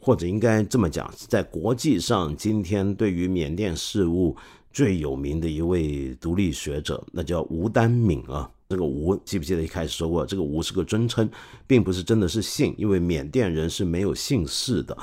[0.00, 4.34] 或者应该这么讲，在国际上今天对于缅甸事务
[4.72, 8.50] 最有名的一位独立学者，那叫吴丹敏啊。
[8.66, 11.28] 这个吴记不记得一开始说过，这个吴是个尊称，
[11.66, 14.96] 并不是真的是姓，因为缅甸人是没有姓氏的。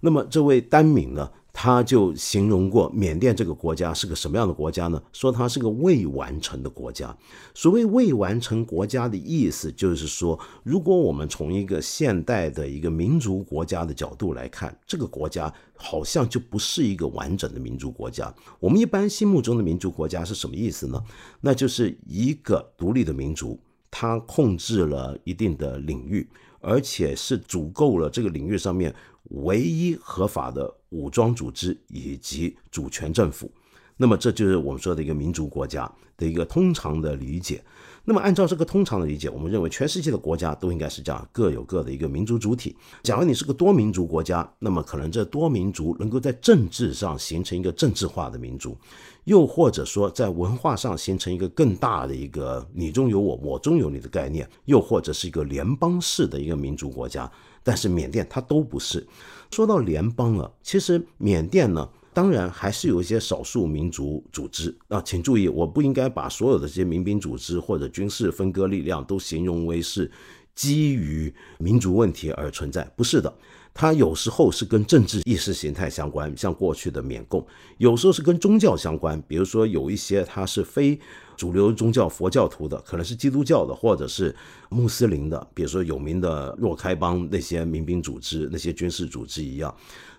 [0.00, 1.30] 那么这位丹敏呢？
[1.58, 5.02] 他就形容过缅甸这个国家是个什么样的国家呢？
[5.10, 7.16] 说它是个未完成的国家。
[7.54, 18.32] 所谓未完成国家的意思，就是说，如果我们从一个现代的一个民族国家的角度来看，这个国家好像就不是一个完整的民族国家。
[18.60, 21.02] 我们一般心目中的民族国家是什么意思呢？
[21.40, 23.58] 那就是一个独立的民族，
[23.90, 26.28] 它控制了一定的领域，
[26.60, 28.94] 而且是足够了这个领域上面。
[29.30, 33.50] 唯一合法的武装组织以及主权政府，
[33.98, 37.62] 那么这就是我们说的一个民族国家的一个通常的理解。
[38.08, 42.76] 那么按照这个通常的理解，我们认为全世界的国家都应该是这样，各有各的一个民族主体。
[43.02, 48.78] 假如你是个多民族国家，那么可能这多民族能够在政治上形成一个政治化的民族，
[49.24, 57.28] 又或者说在文化上形成一个更大的一个你中有我，我中有你的概念，又或者是一个联邦式的一个民族国家。
[57.64, 59.04] 但是缅甸它都不是。
[59.50, 70.10] 说到联邦了，其实缅甸呢，当然还是有一些少数民族组织啊，请注意，我不应该把所有的这些民兵组织或者军事分割力量都形容为是
[70.54, 73.32] 基于民族问题而存在，不是的。
[73.78, 77.42] 它有时候是跟政治意识形态相关，像过去的缅共；
[77.76, 80.98] 有时候是跟宗教相关，比如说有一些它是非
[81.36, 84.34] 主流宗教佛教徒的，可能是基督教的，或者是
[84.70, 89.74] 穆斯林的，比如说有名的若开邦那些民兵组织、那些军事组织一样。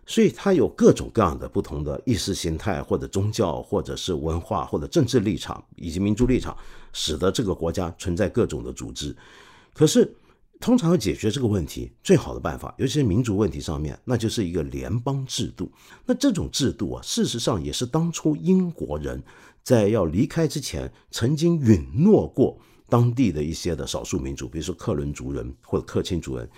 [0.06, 6.56] 所以它有各种各样的不同的意识形态，或者宗教，或者是文化，或者政治立场以及民族立场，
[6.94, 9.16] 使得这个国家存在各种的组织。
[9.74, 10.16] 可是。
[10.60, 15.72] 通常要解决这个问题，最好的办法，尤其是民族问题上面，那就是一个联邦制度。
[16.04, 19.22] 那这种制度啊，事实上也是当初英国人
[19.68, 26.50] 在要离开之前，曾经允诺过当地的一些的少数民族，比如说克伦族人或者克钦族人，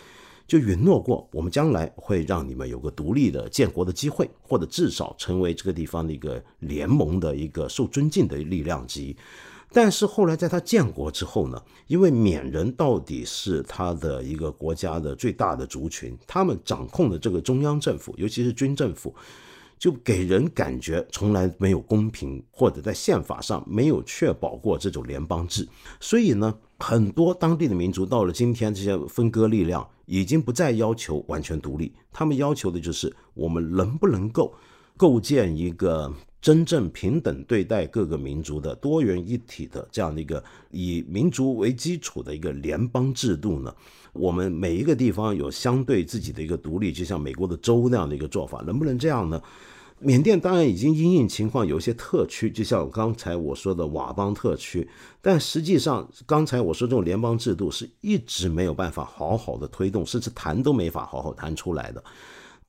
[0.48, 9.18] 就允诺过，我们将来会让你们有个独立的建国的机会，或者至少成为这个地方的一个联盟的一个受尊敬的力量之一。
[9.72, 19.16] 但是后来在他建国之后呢，因为缅人到底是他的一个国家的最大的族群，他们掌控的这个中央政府，尤其是军政府，
[19.80, 25.68] 就给人感觉从来没有公平，或者在宪法上没有确保过这种联邦制。
[26.00, 34.54] 所以呢，很多当地的民族到了今天，这些分割力量已经不再要求完全独立，他们要求的就是我们能不能够
[34.98, 36.14] 构建一个。
[36.42, 43.76] 真正平等对待各个民族的多元一体的这样的一个以民族为基础的一个联邦制度呢？
[44.14, 49.42] 我们每一个地方有相对自己的一个独立，就像美国的州那样的一个做法，能不能这样呢？
[50.02, 54.88] 缅甸当然已经因应情况有一些特区，就像刚才我说的佤邦特区，
[55.22, 62.02] 但实际上刚才我说这种联邦制度是一直没有办法好好的推动，甚至谈都没法好好谈出来的。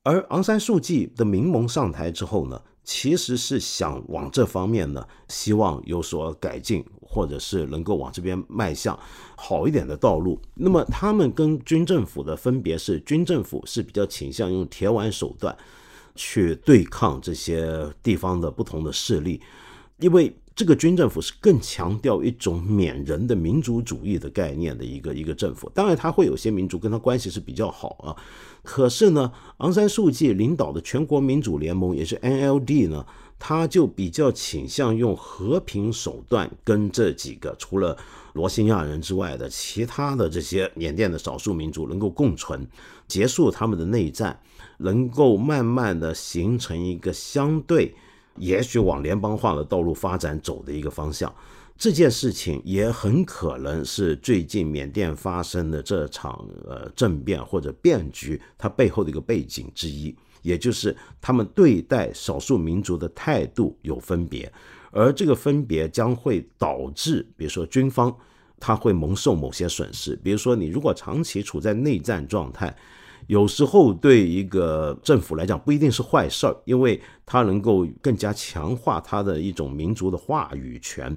[0.03, 2.61] 而昂山素季的民盟上台之后呢？
[2.83, 8.99] 其实是想往这方面呢，希望有所改进，或者是能够往这边迈向
[9.35, 10.39] 好一点的道路。
[10.55, 15.55] 那么他们跟军政府的分别是，军政府是比较倾向用铁腕手段
[16.15, 19.39] 去对抗这些地方的不同的势力，
[19.99, 25.69] 因为这个军政府是更强调一种缅人的民族主义的概念的一个一个政府。
[25.73, 28.15] 当然，他会有些民族跟他关系是比较好啊。
[28.61, 33.05] 可是呢，昂山素季领导的全国民主联盟，也是 NLD 呢，
[33.39, 37.97] 他就比较倾向用和平手段跟这几个除了
[38.33, 42.67] 罗兴亚人之外的其他的这些缅甸的少数民族能够共存，
[43.07, 44.39] 结束他们的内战，
[44.79, 47.95] 能够慢慢的形成一个相对，
[48.37, 51.33] 也许往联邦化的道路发展走的一个方向。
[51.77, 64.51] 这件事情也很可能是最近缅甸发生的这场呃政变或者变局，它背后的一个背景之一，也就是他们对待少数民族的态度有分别，
[64.91, 68.15] 而这个分别将会导致，比如说军方
[68.59, 72.77] 他会蒙受某些损失，比如说你如果长期处在内战状态，
[73.27, 81.15] 有时候对一个政府来讲不一定是坏事儿，因为它能够更加强化它的一种民族的话语权。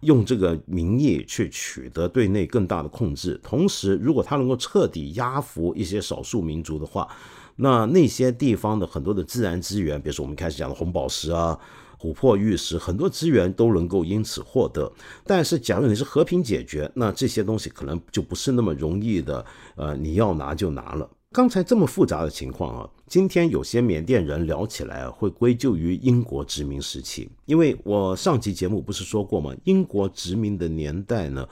[0.00, 3.38] 用这个名义去取得对内更大的控制。
[3.40, 7.08] 同时，如果它能够彻底压服一些少数民族的话，
[7.54, 11.58] 那那些地方的很多的自然资源，比如说我们开始讲的红宝石啊。
[12.00, 14.92] 琥珀玉石很多资源都能够因此获得，
[15.24, 19.46] 但是假如你是和平解决，那这些东西可能就不是那么容易的。
[19.76, 21.08] 呃，你要拿就拿了。
[21.32, 29.50] 刚才这么复杂的情况啊，今天有些缅甸人聊起来会归咎于英国殖民时期，因为我上期节目不是说过吗？
[29.64, 31.48] 英国殖民的年代呢，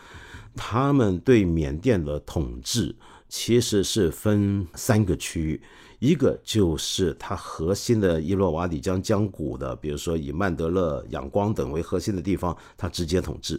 [0.55, 2.95] 他们对缅甸的统治
[3.31, 5.59] 其实是分三个区域。
[6.01, 13.57] 一个就是它核心的伊洛瓦底江江谷的，比如说以曼德勒、仰光等为核心的地方，它直接统治；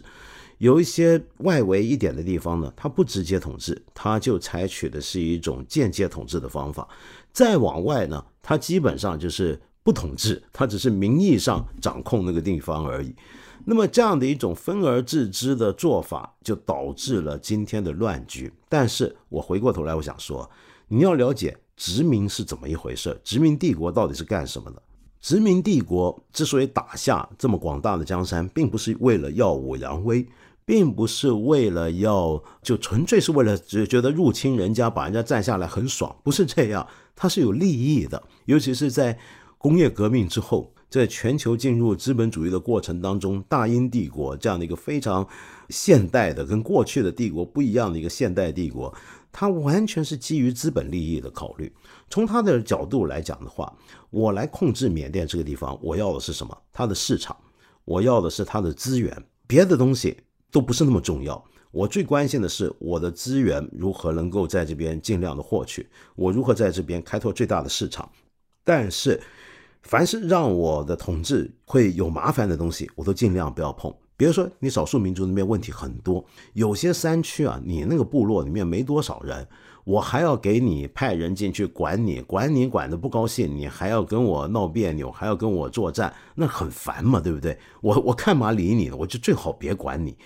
[0.58, 6.86] 有一些外围一点的地方呢，它不直接统治，它就采取的是一种间接统治的方法。
[7.32, 13.14] 再往外呢，它基本上就是不统治，它只是名义上掌控那个地方而已。
[13.64, 18.52] 那么这样的一种分而治之的做法，就导致了今天的乱局。
[18.68, 20.50] 但是我回过头来，我想说，
[20.88, 21.56] 你要了解。
[21.76, 23.20] 殖民是怎么一回事？
[23.24, 24.82] 殖民帝国到底是干什么的？
[25.20, 30.26] 殖民帝国之所以打下这么广大的江山，并不是为了耀武扬威，
[30.64, 38.22] 并不是为了要就纯粹是为了只觉得入侵人家把人家占下来很爽，不是这样，它是有利益的。
[38.46, 39.16] 尤其是在
[39.58, 45.24] 工业革命之后，在全球进入资本主义的过程当中，大英帝国这样的一个非常
[45.68, 48.92] 现代的、跟过去的帝国不一样的一个现代帝国。
[49.32, 51.72] 它完全是基于资本利益的考虑。
[52.10, 53.74] 从他的角度来讲的话，
[54.10, 56.56] 我来控制缅甸这个地方，我要的是什么？
[56.72, 57.34] 它的市场，
[57.86, 60.18] 我要的是它的资源，别的东西
[60.50, 61.42] 都不是那么重要。
[61.70, 68.06] 我最关心的是我的资源如何能够在这边尽量的获取，我如何在这边开拓最大的市场。
[68.62, 69.18] 但是，
[69.82, 73.90] 凡是让我的统治会有麻烦的东西，我都尽量不要碰。
[74.22, 79.48] 比如说，你少数民族那边问题很多，有些山区啊，你那个部落里面没多少人，
[79.82, 87.58] 我还要给你派人进去管你，管你管的不高兴，你还要跟我闹别扭，还要跟我作战，那很烦嘛，对不对？
[87.82, 88.96] 我我干嘛理你呢？
[88.96, 90.16] 我就最好别管你。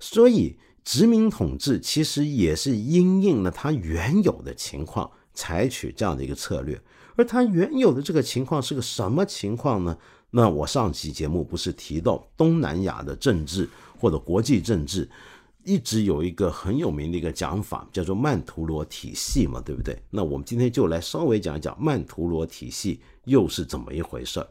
[0.00, 6.76] 所以殖民统治其实也是因应了它原有的情况，采取这样的一个策略。
[7.16, 9.96] 而它原有的这个情况是个什么情况呢？
[10.30, 15.08] 那我上期节目不是提到东南亚的政治或者国际政治，
[15.64, 19.96] 一直有一个很有名的一个讲法，叫做曼陀罗体系嘛，对不对？
[20.10, 24.46] 那我们今天就来稍微讲一讲曼陀罗体系又是怎么一回事儿。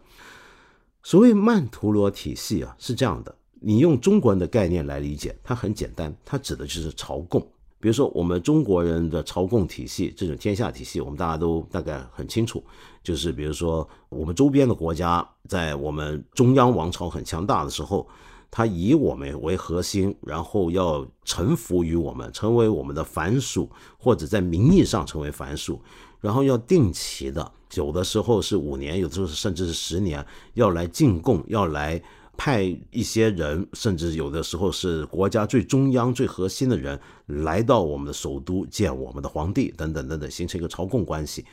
[1.03, 7.45] 所谓曼陀罗体系啊，是这样的，你用中国人的概念来理解，它很简单，它指的就是朝贡。
[7.85, 12.63] 比如说，我们中国人的朝贡体系，这种天下体系，我们大家都大概很清楚。
[13.03, 18.07] 就是比如说，我们周边的国家，在我们中央王朝很强大的时候，
[18.49, 23.69] 他以我们为核心，然后要臣服于我们，成为我们的藩属，
[23.99, 25.79] 或者在名义上成为藩属，
[26.19, 30.25] 然后要定期的，有的时候是五年，有的时候甚至是十年，
[30.55, 32.01] 要来进贡，要来。
[32.37, 41.45] 派一些人，甚至有的时候是国家最中央、最核心的人来到我们的首都见我们的皇帝，等等等等，形成一个朝贡关系。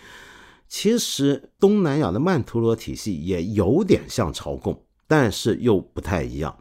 [0.69, 6.57] 其实东南亚的曼陀罗体系也有点像朝贡，但是又不太一样。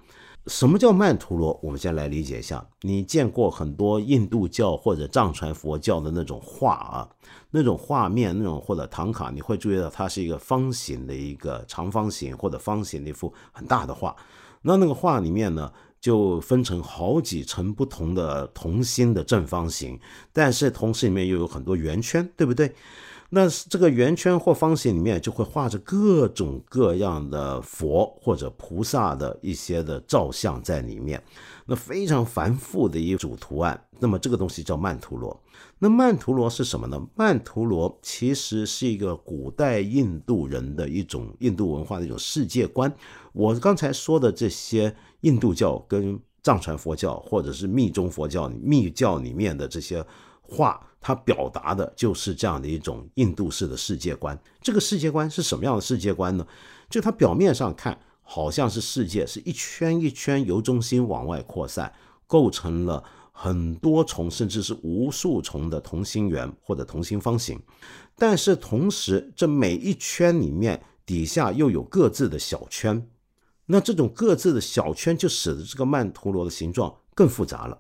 [0.48, 1.58] 什么叫曼陀罗？
[1.62, 2.68] 我们先来理解一下。
[2.82, 7.08] 你见过很多印度教或者藏传佛教的那种画啊，
[7.52, 14.16] 那种画面，那种或者唐卡，你会注意到它是一个方形的一个长方形或者方形的一幅很大的画。
[14.64, 20.00] 那那个画里面呢，就分成好几层不同的同心的正方形，
[20.32, 22.74] 但是同时里面又有很多圆圈，对不对？
[23.34, 31.24] 那这个圆圈或方形里面就会画着各种各样的佛或者菩萨的一些的照相在里面，
[31.66, 33.82] 那非常繁复的一组图案。
[34.00, 35.42] 那么这个东西叫曼陀罗。
[35.84, 37.08] 那曼陀罗是什么呢？
[37.16, 42.94] 曼陀罗其实是一个古代印度人的一种印度文化的一种世界观。
[43.34, 50.06] 我刚才说的这些印度教跟藏传佛教或者是密宗佛教、密教里面的这些
[50.42, 50.88] 话。
[51.04, 54.40] 它表达的就是这样的一种印度式的世界观。
[54.62, 56.46] 这个世界观是什么样的世界观呢？
[56.92, 61.92] 就它表面上看，好像是世界是一圈一圈由中心往外扩散，
[62.28, 63.04] 构成了
[63.44, 67.60] 很多重甚至是无数重的同心圆或者同心方形。
[68.16, 73.08] 但是同时，这每一圈里面底下又有各自的小圈。
[73.66, 77.80] 那这种各自的小圈就使得这个曼陀罗的形状更复杂了。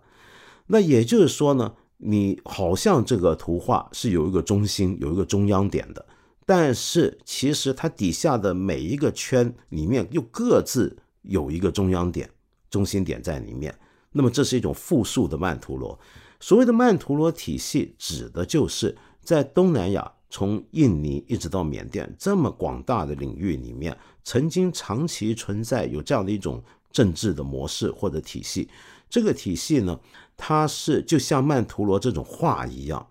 [0.65, 1.75] 那也就是说呢？
[1.97, 6.03] 你好像这个图画是有一个中心，有一个中央点的，
[6.47, 12.27] 但是其实它底下的每一个圈里面又各自有一个中央点，
[12.71, 13.77] 中心点在里面。
[14.11, 15.97] 那么这是一种复数的曼陀罗。
[16.39, 28.67] 所谓的曼陀罗体系，指的就是在东南亚，从印尼一直到缅甸这么广大的领域里面，曾经长期存在有这样的一种政治的模式或者体系。
[29.09, 29.99] 这个体系呢，
[30.35, 33.05] 它是就像曼陀罗这种画一样，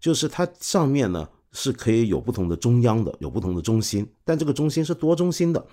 [0.00, 5.64] 就是它上面呢是可以有不同的中央的，有不同的中心，但这个中心是多中心的。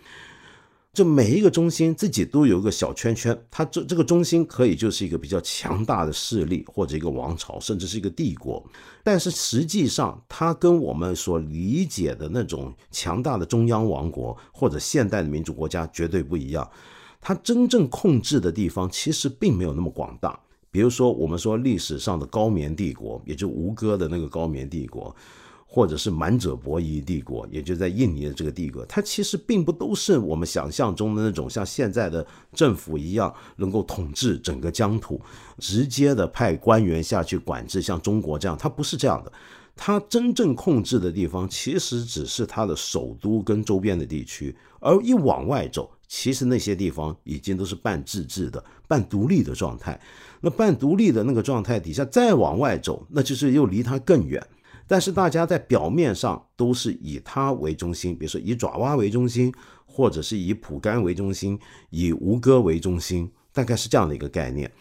[1.00, 8.62] 就每一个中心自己都有一个小圈圈，它这这个中心可以就是一个比较强大的势力，或者一个王朝，甚至是一个帝国。
[9.02, 16.70] 但是实际上，它跟我们所理解的那种强大的中央王国或者现代的民主国家绝对不一样。
[17.22, 20.38] 它真正控制的地方其实并没有那么广大。
[20.70, 25.16] 比如说，我们说历史上的高棉帝国，也就吴哥的那个高棉帝国。
[25.72, 35.22] 或者是满者伯夷帝国，也就在印尼的这个帝国，它其实并不都是我们想象中的那种像现在的政府一样能够统治整个疆土，
[35.59, 39.32] 直接的派官员下去管制，像中国这样，它不是这样的。
[39.76, 49.97] 它真正控制的地方其实只是它的首都跟周边的地区，而一往外走，其实那些地方已经都是半自治的、半独立的状态。
[50.41, 54.43] 那半独立的那个状态底下，再往外走，那就是又离它更远。
[54.90, 59.54] 但是大家在表面上都是以它为中心，比如说以爪哇为中心，
[59.86, 61.60] 或者是以蒲甘为中心，
[61.92, 64.72] 以吴哥为中心，大概是这样的一个概念。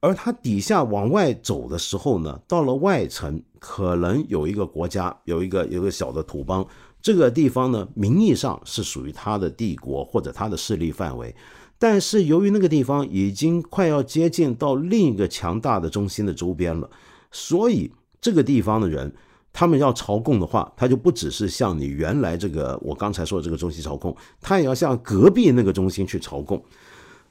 [0.00, 6.66] 而它底下往外走的时候呢，到了外层，可能有一个国家，有一个有个小的土邦，
[7.02, 11.36] 这个地方呢，名义上是属于它的帝国或者它的势力范围，
[11.78, 16.88] 但是由于那个地方已经快要接近到另一个强大的中心的周边了，
[17.30, 19.14] 所以这个地方的人。
[19.58, 26.62] 他们要朝贡的话，他就不只是向你原来这个我刚才说的这个中心朝贡，他也要向隔壁那个中心去朝贡。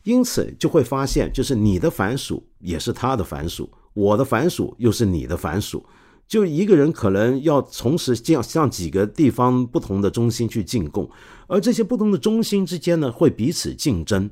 [0.04, 5.86] 因此就会发现，就是你的凡属也是他的凡属，我的凡属又是你的凡属。
[6.28, 11.10] 就一个人可能要同时这样向几个地方不同的中心去进贡，
[11.48, 14.30] 而这些不同的中心之间呢，会彼此竞争。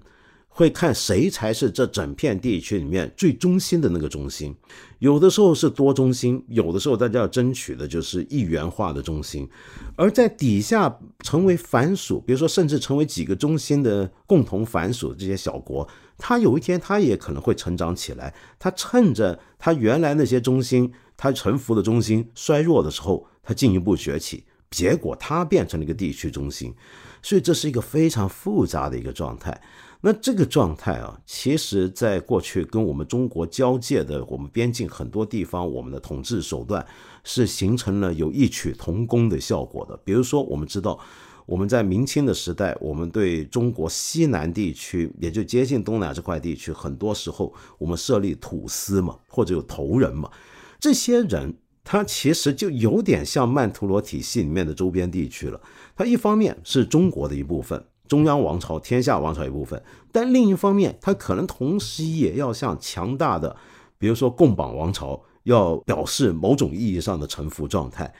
[0.57, 4.55] 会看谁才是这整片地区里面最中心的那个中心，
[4.99, 9.45] 有的时候是多中心，有的时候大家要争取的就是一元化的中心，
[9.97, 15.85] 而在底下成为凡属，比如说甚至成为几个中心的共同凡属的这些小国，
[16.17, 26.73] 它有一天它也可能会成长起来，它趁着它原来那些中心它臣服的中心衰弱的时候，它进一步崛起，结果它变成了一个地区中心，
[27.21, 29.61] 所以这是一个非常复杂的一个状态。
[30.07, 36.85] 那这个状态啊，其实在过去跟我们中国交界的我们边境很多地方，我们的统治手段
[37.23, 39.97] 是形成了有异曲同工的效果的。
[40.03, 40.99] 比如说，我们知道
[41.47, 50.29] 我们在明清的时代，我们对中国西南地区，也就接近东南这块地区，很多时候我们设立土司嘛，或者有头人嘛，
[50.79, 51.51] 这些人
[51.83, 55.59] 他其实就有点像曼陀罗体系里面的周边地区了。
[55.95, 57.83] 他一方面是中国的一部分。
[58.07, 59.81] 中央王朝、天下王朝一部分，
[60.11, 63.55] 但另一方面，它可能同时也要向强大的，
[63.97, 68.13] 比如说共榜王朝，要表示某种意义上的臣服状态。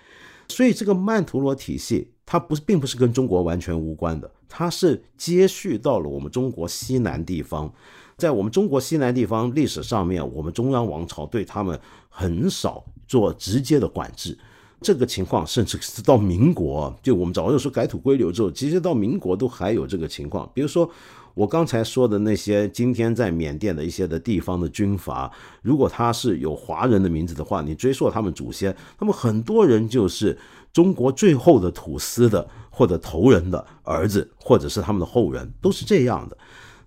[0.48, 7.74] 所以，这个曼陀罗体系，它不是，并不是跟中国完全无关的，它是接续到了我们中国西南地方。
[8.18, 11.80] 在我们中国西南地方历史上面，我们中央王朝对他们
[12.10, 14.38] 很少做直接的管制。
[14.82, 20.50] 这个情况，甚至是到民国，就我们早就说改土归流之后，其实到民国都还有这个情况。
[20.54, 20.90] 比如说，
[21.34, 30.38] 我刚才说的那些今天在缅甸的一些的地方的军阀，如果他是有华人的名字的话，你追溯他们祖先，那么很多人就是
[30.72, 36.38] 中国最后的土司的或者头人的儿子，或者是他们的后人，都是这样的。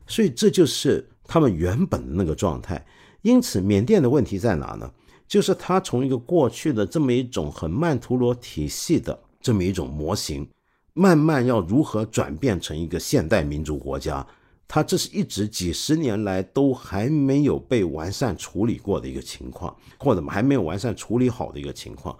[0.07, 2.87] 所以这就是他们原本的那个状态。
[3.23, 4.91] 因此，缅甸的问题在哪呢？
[5.29, 10.49] 就是他从一个过去的这么一种很曼陀罗体系的这么一种模型，
[10.95, 14.27] 慢慢要如何转变成一个现代民族国家，
[14.67, 22.17] 他这是一直几十年来都还没有被完善处理过的一个情况，或者还没有完善处理好的一个情况。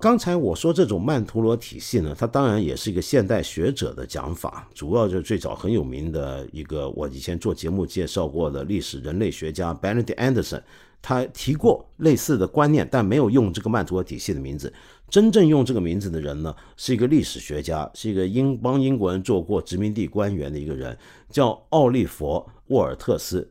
[0.00, 10.62] 刚才我说这种曼陀罗体系呢，它当然也是一个现代学者的讲法，主要就是最早很有名的一个我以前做节目介绍过的历史人类学家 Benedict Anderson。
[11.00, 14.72] 他提过类似的观念，但没有用这个曼陀罗体系的名字。
[15.08, 20.96] 真正用这个名字的人呢，是一个历史学家，是一个英帮英国人做过殖民地官员的一个人，
[21.30, 22.26] 叫奥利弗·
[22.66, 23.50] 沃尔特斯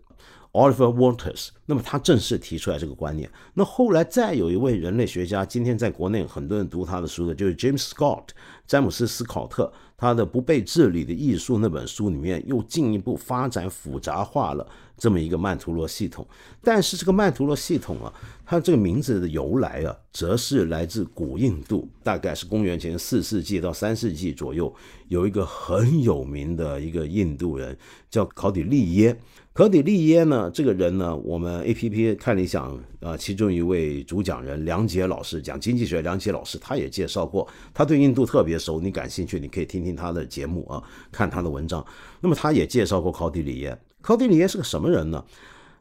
[0.52, 1.50] （Oliver Walters）。
[1.66, 3.28] 那么他正式提出来这个观念。
[3.56, 8.26] 那后来再有一位人类学家，今天在国内很多人读他的书的，就是 James Scott。
[8.68, 14.68] 詹姆斯·斯考特他的《不被治理的艺术》那本书里面又进一步发展复杂化了
[14.98, 16.28] 这么一个曼陀罗系统。
[16.62, 18.14] 但是这个曼陀罗系统啊，
[18.46, 24.74] 它这个名字的由来啊，则是来自古印度，大概是公元前四世纪到三世纪左右，
[25.08, 27.78] 有一个很有名的一个印度人
[28.10, 29.18] 叫考底利耶。
[29.54, 30.52] 考底利耶呢？
[30.54, 31.16] 这个人呢？
[31.18, 38.80] 我们 A P P 看理想啊，其中一位主讲人梁杰老师讲经济学，梁杰老师他也介绍过，他对印度特别熟。
[38.80, 41.84] 你感兴趣，你可以听听他的节目啊，看他的文章。
[42.22, 43.76] 那么他也介绍过考底利耶。
[44.08, 45.22] 考底利耶是个什么人呢？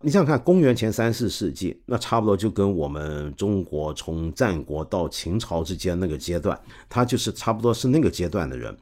[0.00, 8.76] 你想想看，公元前三四世纪，那差不多就跟我们中国从战国到秦朝之间那个阶段，他就是差不多是那个阶段的人。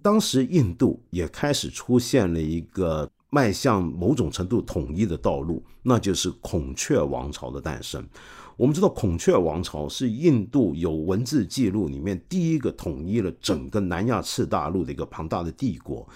[0.00, 3.10] 当时印度也开始出现了一个。
[3.34, 8.06] 迈向某种程度统一的道路，那就是孔雀王朝的诞生。
[8.58, 16.06] 我们知道，孔雀王朝是印度有文字记录里面第一个统一了整个南亚次大陆的一个庞大的帝国。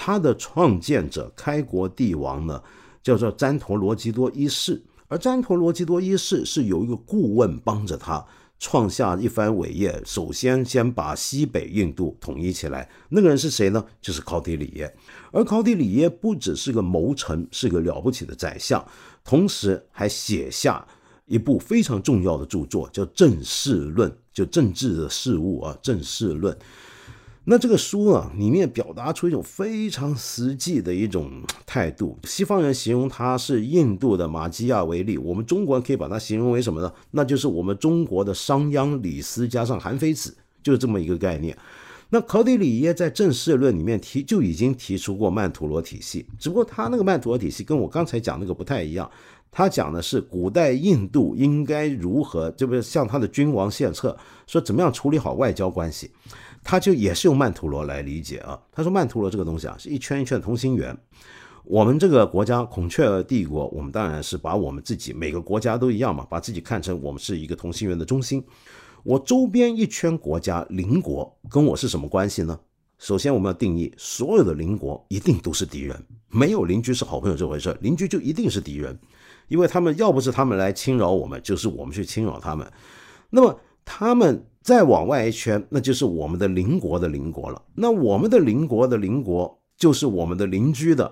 [0.00, 2.62] 他的创建者、开国帝王呢，
[3.02, 4.80] 叫做旃陀罗基多一世。
[5.08, 8.24] 而旃陀罗基多一世是有一个顾问帮着他。
[8.60, 12.88] 创下一番伟业，首先先把西北印度统一起来。
[13.08, 13.84] 那个人是谁呢？
[14.00, 14.92] 就是考底里耶。
[15.32, 18.84] 而考底里耶不只是个谋臣，是个了不起的宰相，
[19.24, 20.84] 同时还写下
[21.26, 26.52] 一部非常重要的著作，叫《政事论》，就政治的事物啊，《政事论》。
[27.50, 31.32] 那这个书啊，里面表达出一种非常实际的一种
[31.64, 32.18] 态度。
[32.24, 36.92] 西方人形容他是印度的马基亚维利，我们中国人可以把它形容为什么呢？
[37.12, 41.56] 那就是我们中国的商鞅、李斯加上韩非子，就是这么一个概念。
[42.10, 49.10] 那考迪里耶在《正式论》里面提就已经提出过曼陀罗体系，只不过他那个曼陀罗体系跟我刚才讲那个不太一样。
[49.50, 54.14] 他讲的是古代印度应该如何，就不是向他的君王献策，
[54.46, 56.10] 说怎么样处理好外交关系。
[56.70, 58.60] 他就也是用曼陀罗来理解啊。
[58.70, 60.94] 他说曼陀罗这个东西啊，是一圈一圈的同心圆。
[61.64, 68.44] 我们这个国家孔雀帝国，我们当然是把我们自己每个国家都一样嘛，把自己看成我们是一个同心圆的中心。
[69.02, 72.60] 我周边一圈国家邻国跟我是什么关系呢？
[72.98, 75.98] 首先我们要定义，所有的邻国一定都是敌人，
[76.28, 78.98] 没有邻居是好朋友这回事，邻居就一定是敌人，
[79.48, 82.70] 因为他们要不是他们来侵扰我们，就是我们去侵扰他们。
[83.30, 84.44] 那么他们。
[84.68, 87.62] 再往外一圈，那就是我们的邻国的邻国了。
[87.74, 91.10] 那我们的邻国的邻国，就是我们的邻居的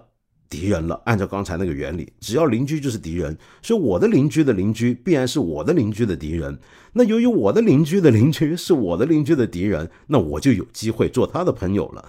[0.50, 1.00] 敌人了。
[1.06, 6.58] 按照刚才那个原理，只要邻居就是敌人，所以我的邻居的邻居必然是我的邻居的敌人。
[6.92, 12.04] 那由于我的邻居的邻居是我的邻居的敌人，那我就有机会做他的朋友了。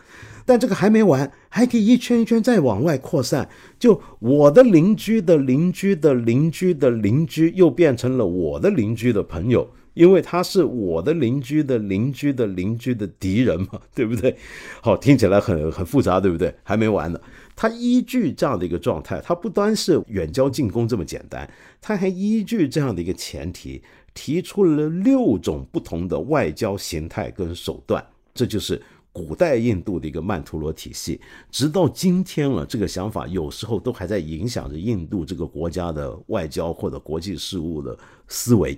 [0.45, 3.47] 但这个还没完，还可以一圈一圈再往外扩散。
[3.79, 9.69] 就我的邻居的邻居的邻居的邻居，又变成了我的邻居的朋友。
[9.97, 14.37] 因为他是我的邻居的邻居的邻居的敌人嘛， 对不对？
[14.79, 16.53] 好，听起来很很复杂，对不对？
[16.61, 17.19] 还没完呢。
[17.55, 21.49] 他依据这样的一个状态，他不单是远交近攻这么简单，
[21.81, 23.81] 他还依据这样的一个前提，
[24.13, 28.05] 提出了六种不同的外交形态跟手段。
[28.35, 28.79] 这就是
[29.11, 31.19] 古代印度的一个曼陀罗体系。
[31.49, 38.77] 直到今天了，这个想法有时候都还在影响着印度这个国家的外交或者国际事务的思维。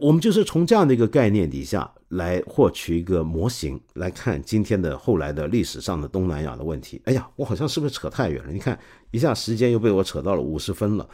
[0.00, 7.00] 我们就是从这样的一个概念底下来获取一个模型，来看今天的后来的历史上的东南亚的问题。
[7.04, 8.50] 哎呀，我好像是不是扯太远了？
[8.50, 8.78] 你看
[9.10, 11.06] 一下时间又被我扯到了五十分了。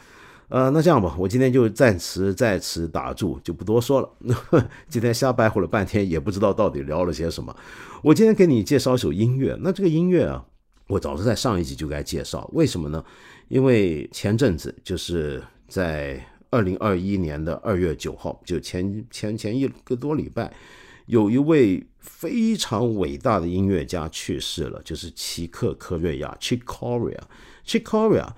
[0.47, 4.69] 呃，那这样吧，我今天就暂时在此打住，就不多说了。
[4.87, 7.53] 今天瞎白活了半天，也不知道到底聊了些什么。
[8.01, 10.45] 我今天给你介绍一首音乐，那这个音乐啊，
[10.87, 13.03] 我早是在上一集就该介绍，为什么呢？
[13.49, 16.25] 因为前阵子就是在。
[16.49, 20.53] 二零二一年的二月九号，就前前前一个多礼拜，
[21.05, 27.19] 有一位非常伟大的音乐家去世了，就是齐克科瑞亚 （Chick Corea）。
[27.65, 28.29] Chick Corea，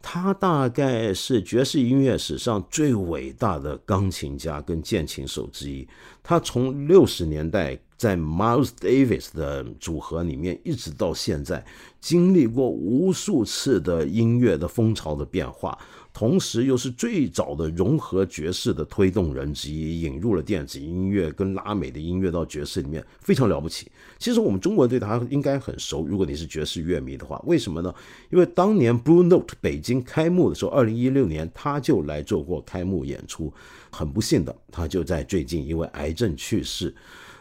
[0.00, 5.86] 他大概是爵士音乐史上最伟大的钢琴家跟键琴手之一。
[6.22, 11.64] 他从六十年代在 Miles Davis 的组合里面，一直到现在，
[12.00, 15.78] 经历过无数次的音乐的风潮的变化。
[16.12, 23.86] 同时，又是最早的融合爵士的推动人之一，引入了电子音乐跟拉美的音乐到爵士里面，非常了不起。
[24.18, 27.94] 其实我们中国人对他应该很熟，如果你是爵士乐迷的话，为什么呢？
[28.30, 33.54] 因为当年 Blue Note 北京开幕的时候，二零一六年他就来做过开幕演出。
[33.92, 36.92] 很不幸的，他就在最近因为癌症去世。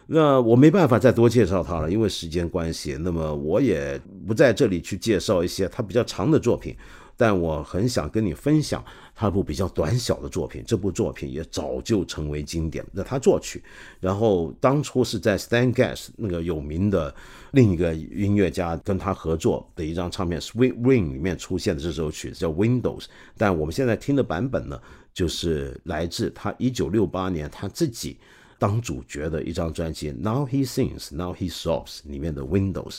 [0.07, 2.97] 那我没办法再多介绍他了，因为时间关系。
[2.99, 6.75] 那么我也不在这里去介绍一些他比较长的作品。
[7.17, 8.83] 但我很想跟你分享
[9.13, 10.63] 他部比较短小的作品。
[10.65, 12.83] 这部作品也早就成为经典。
[12.91, 13.63] 那他作曲，
[13.99, 17.13] 然后当初是在 Stan Getz 那个有名的
[17.51, 23.01] 另一个音乐家跟他合作的一张唱片《Sweet Ring》里面出现的这首曲子叫《Windows》。
[23.37, 24.81] 但我们现在听的版本呢，
[25.13, 28.17] 就是来自他一九六八年他自己
[28.61, 32.97] 当主角的一张专辑《Now He Sings, Now He Sobs》里面的《Windows》。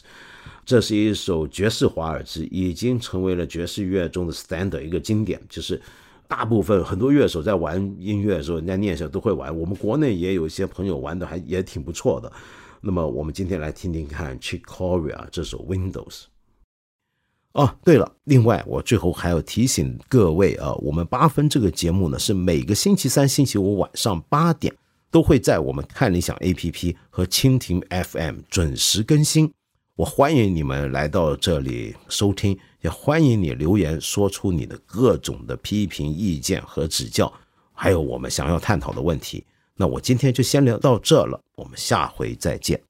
[0.67, 5.41] 这是一首爵士华尔兹，已经成为了爵士乐中的 standard 一个经典。
[5.49, 5.81] 就是
[6.27, 9.57] 大部分很多乐手在玩音乐的时候，人家念想都会玩。
[9.57, 12.33] 我们国内也有一些朋友玩的还也挺不错的。
[12.81, 16.25] 那么我们今天来听听看 Chick Corea 这首 Windows。
[17.53, 24.75] 哦，对了，另外我最后还要提醒各位啊，我们八分这个节目呢是每个星期三、星期五晚上八点
[25.13, 29.53] 都会在我们看理想 APP 和蜻蜓 FM 准时更新。
[29.95, 37.31] 我欢迎你们来到这里收听，也欢迎你留言说出你的各种的批评意见和指教，
[37.75, 39.45] 还有我们想要探讨的问题。
[39.77, 42.81] 那我今天就先聊到这了，我们下回再见。